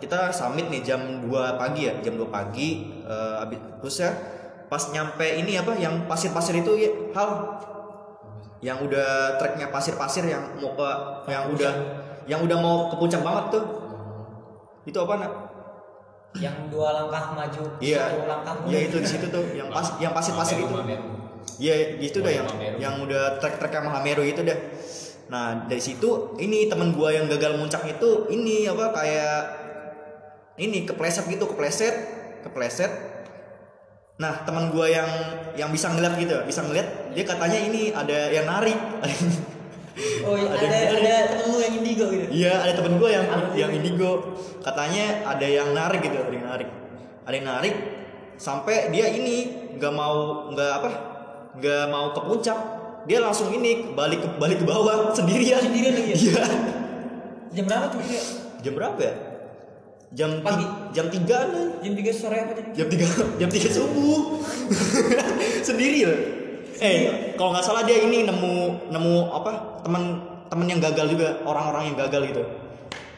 Kita 0.00 0.32
summit 0.32 0.72
nih 0.72 0.82
jam 0.82 1.22
2 1.22 1.60
pagi 1.60 1.86
ya 1.86 1.94
jam 2.00 2.16
2 2.16 2.32
pagi 2.32 2.96
eh, 3.04 3.42
abis 3.44 3.60
terus 3.84 3.96
ya 4.00 4.10
pas 4.72 4.80
nyampe 4.88 5.26
ini 5.28 5.60
apa? 5.60 5.76
Yang 5.76 6.08
pasir-pasir 6.08 6.56
itu 6.64 6.72
ya 6.80 6.90
hal. 7.12 7.60
Yang 8.64 8.88
udah 8.88 9.36
treknya 9.36 9.68
pasir-pasir 9.68 10.24
yang 10.24 10.56
mau 10.60 10.72
ke 10.72 10.88
yang 11.28 11.44
udah 11.52 11.72
yang 12.24 12.40
udah 12.40 12.56
mau 12.56 12.88
ke 12.88 12.96
puncak 12.96 13.20
banget 13.20 13.60
tuh. 13.60 13.64
Itu 14.88 14.96
apa 15.04 15.14
nak 15.20 15.32
yang 16.38 16.70
dua 16.70 16.94
langkah 16.94 17.34
maju 17.34 17.62
Iya, 17.82 18.06
satu 18.06 18.22
langkah 18.30 18.54
mundur. 18.62 18.70
iya 18.70 18.78
itu 18.86 18.96
di 19.02 19.08
situ 19.08 19.26
tuh 19.34 19.44
yang 19.50 19.68
pas 19.74 19.98
yang 19.98 20.12
pasir-pasir 20.14 20.62
itu. 20.62 20.74
Iya, 21.58 21.74
gitu 21.98 22.22
dah 22.22 22.32
yang 22.32 22.48
yang 22.78 22.94
udah 23.02 23.42
trek-trek 23.42 23.74
sama 23.74 23.90
Hameru 23.98 24.22
itu 24.22 24.40
dah. 24.46 24.58
Nah, 25.30 25.66
dari 25.66 25.82
situ 25.82 26.38
ini 26.38 26.70
teman 26.70 26.94
gua 26.94 27.10
yang 27.10 27.26
gagal 27.26 27.58
muncak 27.58 27.82
itu 27.86 28.30
ini 28.30 28.66
apa 28.70 28.94
kayak 28.94 29.38
ini 30.58 30.86
kepleset 30.86 31.26
gitu, 31.26 31.50
kepleset, 31.50 31.94
kepleset. 32.46 32.92
Nah, 34.20 34.46
teman 34.46 34.70
gua 34.70 34.86
yang 34.86 35.10
yang 35.58 35.70
bisa 35.74 35.90
ngeliat 35.90 36.14
gitu, 36.14 36.34
bisa 36.46 36.62
ngeliat 36.62 37.10
dia 37.14 37.24
katanya 37.26 37.58
ini 37.58 37.90
ada 37.90 38.30
yang 38.30 38.46
narik. 38.46 38.78
oh 40.24 40.34
iya, 40.38 40.48
Ada 40.54 40.64
ada 40.64 40.76
yang 40.76 40.94
ada, 40.96 41.14
temen 41.34 41.46
lu 41.50 41.58
yang 41.58 41.74
indigo 41.76 42.04
gitu 42.10 42.24
Iya, 42.30 42.54
ada 42.62 42.72
temen 42.78 42.92
gue 42.96 43.10
yang 43.10 43.26
yang 43.58 43.70
indigo. 43.74 44.10
Katanya 44.62 45.04
ada 45.26 45.46
yang 45.46 45.68
narik 45.74 46.00
gitu, 46.04 46.16
ada 46.16 46.30
yang 46.30 46.46
narik. 46.46 46.68
Ada 47.26 47.34
yang 47.34 47.48
narik 47.48 47.74
sampai 48.40 48.88
dia 48.88 49.06
ini 49.12 49.68
nggak 49.76 49.92
mau 49.92 50.48
nggak 50.54 50.72
apa? 50.80 50.90
nggak 51.58 51.84
mau 51.90 52.14
ke 52.14 52.20
puncak. 52.22 52.58
Dia 53.10 53.18
langsung 53.18 53.50
ini 53.50 53.90
balik 53.96 54.22
ke 54.22 54.28
balik 54.38 54.62
ke 54.62 54.66
bawah 54.66 55.10
sendirian. 55.10 55.58
Sendirian 55.58 55.92
lagi 55.98 56.10
ya? 56.14 56.16
Iya. 56.16 56.44
jam 57.50 57.64
berapa 57.66 57.86
tuh 57.90 57.98
dia 58.06 58.22
Jam 58.62 58.72
berapa 58.78 59.00
ya? 59.02 59.14
Jam 60.10 60.30
Pagi. 60.42 60.66
jam 60.90 61.06
tiga 61.06 61.38
nih. 61.50 61.66
jam 61.86 61.92
tiga 61.94 62.10
sore 62.10 62.36
apa 62.42 62.52
tadi 62.54 62.70
Jam 62.74 62.86
tiga 62.90 63.06
jam 63.38 63.48
tiga 63.50 63.68
subuh. 63.70 64.42
Sendiri 65.68 66.00
loh. 66.06 66.39
Eh, 66.80 67.36
kalau 67.36 67.52
nggak 67.52 67.64
salah 67.64 67.84
dia 67.84 68.00
ini 68.00 68.24
nemu 68.24 68.88
nemu 68.88 69.14
apa? 69.30 69.84
Teman 69.84 70.02
teman 70.48 70.66
yang 70.66 70.80
gagal 70.80 71.12
juga, 71.12 71.28
orang-orang 71.44 71.92
yang 71.92 71.96
gagal 72.08 72.22
gitu. 72.32 72.42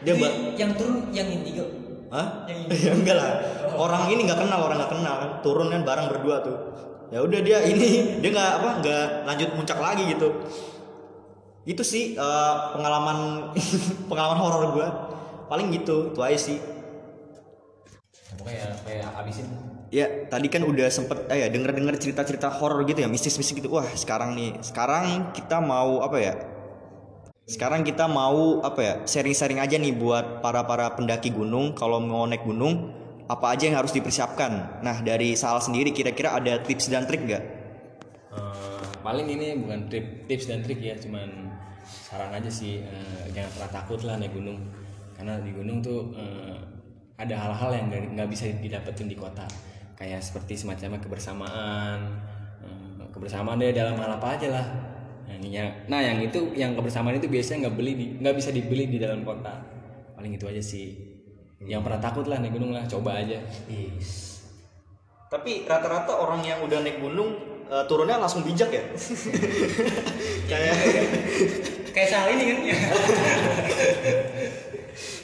Dia 0.03 0.13
Jadi, 0.19 0.23
ba- 0.23 0.37
yang 0.59 0.73
turun 0.75 0.99
yang 1.15 1.29
indigo 1.31 1.65
Hah? 2.11 2.45
Yang 2.51 2.59
Ya 2.75 2.93
enggak 2.99 3.17
lah. 3.17 3.31
Orang 3.79 4.11
ini 4.11 4.27
nggak 4.29 4.37
kenal, 4.45 4.61
orang 4.67 4.77
nggak 4.83 4.93
kenal 4.93 5.15
kan. 5.17 5.31
Turun 5.41 5.71
kan 5.73 5.81
bareng 5.87 6.07
berdua 6.13 6.37
tuh. 6.45 6.59
Ya 7.09 7.23
udah 7.25 7.41
dia 7.41 7.59
ini 7.65 8.21
dia 8.21 8.31
nggak 8.35 8.51
apa 8.61 8.71
nggak 8.83 9.05
lanjut 9.25 9.49
muncak 9.57 9.79
lagi 9.81 10.05
gitu. 10.11 10.29
Itu 11.65 11.81
sih 11.87 12.19
eh, 12.19 12.55
pengalaman 12.75 13.49
pengalaman 14.11 14.39
horor 14.43 14.65
gua. 14.75 14.89
Paling 15.49 15.71
gitu, 15.71 16.11
itu 16.13 16.21
aja 16.21 16.39
sih. 16.41 16.59
pokoknya 18.33 18.65
kayak 18.89 19.13
abisin 19.13 19.45
Ya, 19.93 20.09
tadi 20.33 20.49
kan 20.49 20.65
udah 20.65 20.89
sempet 20.89 21.29
eh 21.29 21.45
ya 21.45 21.53
denger-denger 21.53 22.01
cerita-cerita 22.01 22.49
horor 22.49 22.81
gitu 22.89 23.05
ya, 23.05 23.13
mistis-mistis 23.13 23.53
gitu. 23.53 23.69
Wah, 23.77 23.85
sekarang 23.93 24.33
nih, 24.33 24.57
sekarang 24.65 25.37
kita 25.37 25.61
mau 25.61 26.01
apa 26.01 26.17
ya? 26.17 26.35
Sekarang 27.45 27.85
kita 27.85 28.09
mau 28.09 28.65
apa 28.65 28.81
ya? 28.81 28.95
Sharing-sharing 29.05 29.61
aja 29.61 29.77
nih 29.77 29.93
buat 29.93 30.41
para-para 30.41 30.97
pendaki 30.97 31.29
gunung 31.29 31.77
kalau 31.77 32.01
mau 32.01 32.25
naik 32.25 32.41
gunung, 32.41 32.89
apa 33.29 33.53
aja 33.53 33.69
yang 33.69 33.77
harus 33.85 33.93
dipersiapkan. 33.93 34.81
Nah, 34.81 35.05
dari 35.05 35.37
Sal 35.37 35.61
sendiri 35.61 35.93
kira-kira 35.93 36.41
ada 36.41 36.65
tips 36.65 36.89
dan 36.89 37.05
trik 37.05 37.29
nggak? 37.29 37.45
Eh, 38.33 38.85
paling 39.05 39.29
ini 39.29 39.61
bukan 39.61 39.93
tip, 39.93 40.25
tips 40.25 40.49
dan 40.49 40.65
trik 40.65 40.81
ya 40.81 40.97
cuman 40.97 41.53
saran 41.85 42.33
aja 42.33 42.49
sih 42.49 42.81
eh, 42.81 43.23
jangan 43.37 43.51
pernah 43.53 43.71
takut 43.77 44.01
lah 44.09 44.17
naik 44.17 44.33
gunung 44.33 44.57
karena 45.13 45.37
di 45.45 45.53
gunung 45.53 45.85
tuh 45.85 46.17
eh, 46.17 46.57
ada 47.21 47.37
hal-hal 47.37 47.71
yang 47.77 47.87
nggak 48.17 48.29
bisa 48.33 48.49
didapetin 48.57 49.13
di 49.13 49.21
kota 49.21 49.45
kayak 50.03 50.19
seperti 50.19 50.59
semacamnya 50.59 50.99
kebersamaan. 50.99 51.99
Eh, 52.67 53.07
kebersamaan 53.15 53.63
deh 53.63 53.71
dalam 53.71 53.95
hal 53.95 54.19
apa 54.19 54.35
aja 54.35 54.51
lah. 54.51 54.67
Nah, 55.31 55.39
yang, 55.47 55.71
nah 55.87 56.03
yang 56.03 56.19
itu 56.19 56.51
yang 56.59 56.75
kebersamaan 56.75 57.23
itu 57.23 57.31
biasanya 57.31 57.71
nggak 57.71 57.77
beli 57.79 57.93
di 57.95 58.07
nggak 58.19 58.35
bisa 58.35 58.51
dibeli 58.51 58.91
di 58.91 58.99
dalam 58.99 59.23
kota. 59.23 59.63
Paling 60.19 60.35
itu 60.35 60.51
aja 60.51 60.59
sih. 60.59 60.99
Yang 61.63 61.87
pernah 61.87 62.01
takut 62.03 62.27
lah 62.27 62.43
naik 62.43 62.59
gunung 62.59 62.75
lah 62.75 62.83
coba 62.91 63.23
aja. 63.23 63.39
Tapi 65.31 65.63
rata-rata 65.71 66.19
orang 66.19 66.43
yang 66.43 66.59
udah 66.67 66.83
naik 66.83 66.99
gunung 66.99 67.39
eh, 67.71 67.85
turunnya 67.87 68.19
langsung 68.19 68.43
bijak 68.43 68.75
ya. 68.75 68.83
Kayak 70.51 70.75
kayak 71.95 72.09
sal 72.11 72.27
ini 72.35 72.45
kan? 72.51 72.59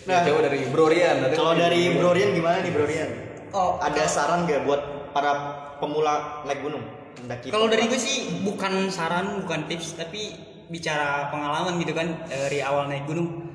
Nah. 0.09 0.25
coba 0.25 0.41
dari 0.49 0.65
Bro 0.73 0.89
Rian 0.89 1.21
kalau 1.37 1.53
dari 1.53 1.93
Bro 1.93 2.17
Rian 2.17 2.33
gimana 2.33 2.65
nih 2.65 2.73
Bro 2.73 2.89
Rian? 2.89 3.28
Oh 3.55 3.79
Ada 3.81 4.05
saran 4.09 4.45
gak 4.49 4.65
buat 4.69 5.13
para 5.13 5.33
pemula 5.79 6.45
naik 6.45 6.61
gunung? 6.63 6.85
Pendaki 7.19 7.51
Kalau 7.51 7.67
dari 7.67 7.89
gue 7.91 8.01
sih 8.01 8.45
bukan 8.47 8.93
saran, 8.93 9.43
bukan 9.43 9.67
tips, 9.67 9.99
tapi 9.99 10.35
bicara 10.69 11.33
pengalaman 11.33 11.81
gitu 11.81 11.97
kan 11.97 12.13
dari 12.29 12.61
awal 12.61 12.87
naik 12.87 13.09
gunung. 13.09 13.49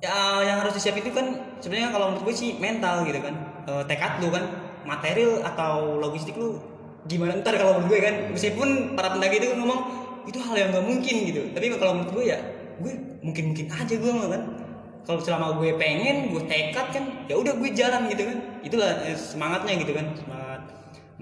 Ya 0.00 0.44
yang 0.44 0.62
harus 0.62 0.76
disiapin 0.76 1.02
itu 1.02 1.12
kan 1.12 1.58
sebenarnya 1.58 1.90
kalau 1.90 2.12
menurut 2.12 2.30
gue 2.30 2.34
sih 2.36 2.50
mental 2.60 3.02
gitu 3.04 3.20
kan, 3.20 3.34
Eh, 3.66 3.82
tekad 3.90 4.22
lu 4.22 4.30
kan, 4.30 4.46
material 4.86 5.42
atau 5.42 5.98
logistik 5.98 6.38
lu 6.38 6.62
gimana 7.10 7.34
ntar 7.42 7.58
kalau 7.58 7.82
menurut 7.82 7.90
gue 7.90 7.98
kan, 7.98 8.14
meskipun 8.30 8.94
para 8.94 9.10
pendaki 9.10 9.42
itu 9.42 9.58
ngomong 9.58 9.80
itu 10.22 10.38
hal 10.38 10.54
yang 10.54 10.70
gak 10.70 10.86
mungkin 10.86 11.16
gitu, 11.26 11.42
tapi 11.50 11.74
kalau 11.74 11.98
menurut 11.98 12.14
gue 12.14 12.24
ya 12.30 12.38
gue 12.78 12.92
mungkin 13.26 13.50
mungkin 13.50 13.66
aja 13.74 13.94
gue 13.98 14.10
kan. 14.30 14.42
Kalau 15.06 15.22
selama 15.22 15.62
gue 15.62 15.70
pengen, 15.78 16.34
gue 16.34 16.42
tekad 16.50 16.90
kan, 16.90 17.04
ya 17.30 17.38
udah 17.38 17.54
gue 17.54 17.70
jalan 17.70 18.10
gitu 18.10 18.26
kan. 18.26 18.38
Itulah 18.66 19.06
eh, 19.06 19.14
semangatnya 19.14 19.78
gitu 19.78 19.94
kan, 19.94 20.06
semangat 20.18 20.60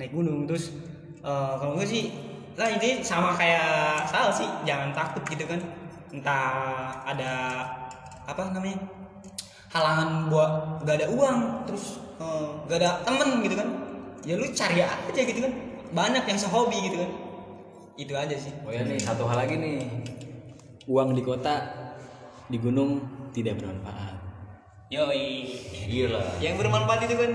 naik 0.00 0.16
gunung. 0.16 0.48
Terus 0.48 0.72
eh, 1.20 1.52
kalau 1.60 1.76
gue 1.76 1.84
sih 1.84 2.08
lah 2.56 2.70
ini 2.70 3.04
sama 3.04 3.36
kayak 3.36 4.08
Sal 4.08 4.32
sih 4.32 4.48
jangan 4.64 4.96
takut 4.96 5.20
gitu 5.28 5.44
kan. 5.44 5.60
Entah 6.08 7.04
ada 7.04 7.32
apa 8.24 8.56
namanya 8.56 8.80
halangan 9.68 10.32
buat 10.32 10.80
gak 10.86 11.04
ada 11.04 11.06
uang 11.12 11.68
terus 11.68 12.00
eh, 12.16 12.48
gak 12.72 12.78
ada 12.80 13.04
temen 13.04 13.44
gitu 13.44 13.60
kan. 13.60 13.68
Ya 14.24 14.40
lu 14.40 14.48
cari 14.48 14.80
aja 14.80 15.20
gitu 15.20 15.40
kan 15.44 15.52
banyak 15.92 16.24
yang 16.24 16.38
sehobi 16.40 16.88
gitu 16.88 17.04
kan. 17.04 17.10
Itu 18.00 18.16
aja 18.16 18.32
sih. 18.32 18.56
Oh 18.64 18.72
ya 18.72 18.80
nih 18.80 18.96
satu 18.96 19.28
hal 19.28 19.44
lagi 19.44 19.60
nih. 19.60 19.84
Uang 20.88 21.12
di 21.12 21.20
kota 21.20 21.84
di 22.48 22.56
gunung 22.56 23.13
tidak 23.34 23.58
bermanfaat. 23.58 24.14
yoi 24.94 25.50
Gila. 25.90 26.38
yang 26.38 26.54
bermanfaat 26.54 27.10
itu 27.10 27.18
kan 27.18 27.32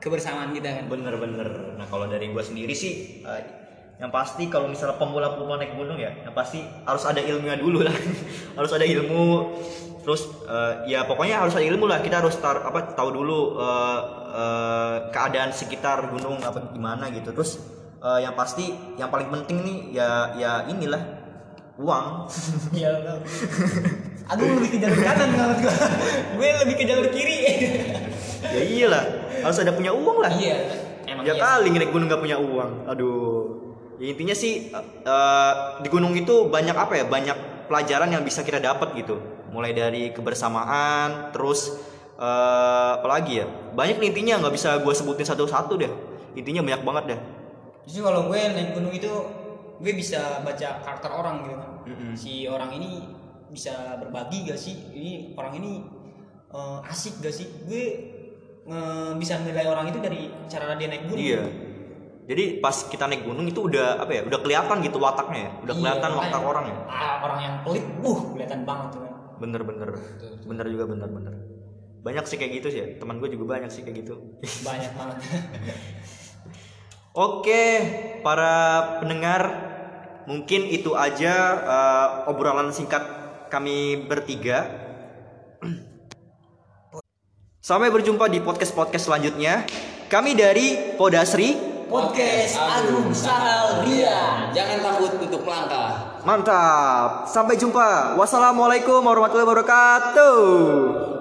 kebersamaan 0.00 0.50
kita 0.56 0.80
kan 0.80 0.84
Bener-bener. 0.88 1.76
Nah 1.76 1.86
kalau 1.86 2.08
dari 2.08 2.32
gua 2.32 2.40
sendiri 2.40 2.72
sih, 2.72 3.20
eh, 3.20 3.42
yang 4.00 4.08
pasti 4.08 4.48
kalau 4.48 4.66
misalnya 4.66 4.96
pemula-pemula 4.96 5.60
naik 5.60 5.76
gunung 5.76 6.00
ya, 6.00 6.08
yang 6.24 6.32
pasti 6.32 6.64
harus 6.88 7.04
ada 7.04 7.20
ilmunya 7.20 7.60
dulu 7.60 7.84
lah. 7.84 7.92
harus 8.58 8.72
ada 8.72 8.88
ilmu. 8.88 9.60
Terus 10.00 10.24
eh, 10.48 10.96
ya 10.96 11.04
pokoknya 11.04 11.44
harus 11.44 11.52
ada 11.52 11.68
ilmu 11.68 11.84
lah. 11.84 12.00
Kita 12.00 12.24
harus 12.24 12.40
tar, 12.40 12.64
apa 12.64 12.96
tahu 12.96 13.12
dulu 13.12 13.60
eh, 13.60 14.00
eh, 14.32 14.96
keadaan 15.12 15.52
sekitar 15.52 16.08
gunung 16.08 16.40
apa 16.40 16.72
gimana 16.72 17.12
gitu. 17.12 17.36
Terus 17.36 17.60
eh, 18.00 18.24
yang 18.24 18.32
pasti 18.32 18.72
yang 18.96 19.12
paling 19.12 19.28
penting 19.28 19.60
nih 19.60 19.78
ya 20.00 20.32
ya 20.40 20.52
inilah 20.64 21.02
uang. 21.76 22.24
ya 22.80 22.88
aku 24.30 24.42
lebih 24.46 24.70
ke 24.70 24.78
jalur 24.78 25.00
kanan 25.02 25.28
menurut 25.34 25.58
gue 25.58 25.74
gue 26.38 26.48
lebih 26.62 26.74
ke 26.78 26.84
jalur 26.86 27.06
kiri. 27.10 27.38
Ya 28.50 28.62
iyalah 28.62 29.04
harus 29.42 29.58
ada 29.58 29.74
punya 29.74 29.90
uang 29.90 30.18
lah. 30.22 30.30
iya. 30.38 30.58
Emang 31.06 31.26
ya 31.26 31.34
iya 31.34 31.42
kali 31.42 31.74
naik 31.74 31.90
gunung 31.90 32.06
nggak 32.06 32.22
punya 32.22 32.38
uang. 32.38 32.86
Aduh. 32.86 33.58
Ya, 34.00 34.16
intinya 34.16 34.32
sih 34.32 34.72
eh, 34.72 34.84
eh, 35.04 35.52
di 35.84 35.88
gunung 35.92 36.14
itu 36.16 36.48
banyak 36.48 36.72
apa 36.72 36.94
ya? 36.96 37.04
Banyak 37.04 37.68
pelajaran 37.68 38.08
yang 38.14 38.22
bisa 38.22 38.46
kita 38.46 38.62
dapat 38.62 38.94
gitu. 38.96 39.18
Mulai 39.50 39.74
dari 39.74 40.14
kebersamaan 40.14 41.34
terus 41.34 41.74
eh, 42.16 42.90
apalagi 42.96 43.44
ya? 43.44 43.46
Banyak 43.74 43.98
nih 43.98 44.08
intinya 44.14 44.46
nggak 44.46 44.54
bisa 44.54 44.78
gue 44.80 44.94
sebutin 44.94 45.26
satu-satu 45.26 45.74
deh. 45.74 45.92
Intinya 46.38 46.62
banyak 46.62 46.82
banget 46.86 47.04
deh. 47.16 47.20
Justru 47.90 48.06
kalau 48.06 48.30
gue 48.30 48.38
naik 48.38 48.78
gunung 48.78 48.94
itu 48.94 49.10
gue 49.80 49.92
bisa 49.96 50.44
baca 50.46 50.68
karakter 50.86 51.10
orang 51.10 51.34
gitu 51.44 51.56
kan. 51.58 51.70
Mm-mm. 51.90 52.12
Si 52.14 52.46
orang 52.46 52.70
ini 52.76 53.19
bisa 53.50 53.98
berbagi 53.98 54.46
gak 54.46 54.56
sih? 54.56 54.90
Ini 54.90 55.12
orang 55.34 55.58
ini 55.58 55.82
eh, 56.48 56.78
asik 56.86 57.18
gak 57.20 57.34
sih? 57.34 57.46
Gue 57.66 57.84
eh, 58.64 59.10
bisa 59.14 59.38
menilai 59.38 59.66
orang 59.66 59.90
itu 59.90 59.98
dari 59.98 60.30
cara 60.46 60.74
dia 60.74 60.88
naik 60.88 61.06
gunung. 61.06 61.18
iya 61.20 61.42
jadi 62.30 62.62
pas 62.62 62.86
kita 62.86 63.10
naik 63.10 63.26
gunung 63.26 63.42
itu 63.42 63.66
udah 63.66 63.98
apa 63.98 64.12
ya 64.14 64.22
udah 64.22 64.38
kelihatan 64.38 64.86
gitu 64.86 65.02
wataknya 65.02 65.40
ya 65.40 65.50
udah 65.66 65.74
Iya, 65.74 65.80
kelihatan 65.82 66.10
watak 66.14 66.42
orang 66.46 66.64
ya 66.70 66.76
ah, 66.86 67.14
orang 67.26 67.38
yang 67.42 67.54
pelit, 67.66 67.82
uh, 68.06 68.18
kelihatan 68.30 68.60
banget 68.62 68.88
tuh 68.94 69.00
kan. 69.02 69.12
bener-bener 69.42 69.90
bener 70.46 70.66
juga 70.70 70.84
bener-bener 70.86 71.34
banyak 72.06 72.24
sih 72.24 72.38
kayak 72.38 72.52
gitu 72.62 72.68
sih 72.70 72.78
ya 72.78 72.86
teman 73.02 73.18
gue 73.18 73.34
juga 73.34 73.58
banyak 73.58 73.70
sih 73.72 73.82
kayak 73.82 74.06
gitu 74.06 74.14
Banyak 74.62 74.92
banget. 74.94 75.16
Oke, 77.10 77.62
para 78.22 78.54
pendengar, 79.02 79.42
mungkin 80.24 80.62
itu 80.70 80.94
aja 80.94 81.34
eh, 81.58 82.08
obrolan 82.30 82.70
singkat 82.70 83.02
kami 83.50 84.06
bertiga. 84.06 84.70
Sampai 87.60 87.92
berjumpa 87.92 88.30
di 88.30 88.40
podcast-podcast 88.40 89.10
selanjutnya. 89.10 89.68
Kami 90.08 90.32
dari 90.38 90.96
Podasri. 90.96 91.68
Podcast 91.90 92.54
Agung 92.56 93.10
Sahal 93.10 93.82
Ria. 93.82 94.48
Jangan 94.54 94.78
takut 94.80 95.12
untuk 95.18 95.42
melangkah. 95.42 96.22
Mantap. 96.22 97.26
Sampai 97.26 97.58
jumpa. 97.58 98.14
Wassalamualaikum 98.14 99.02
warahmatullahi 99.02 99.46
wabarakatuh. 99.46 101.19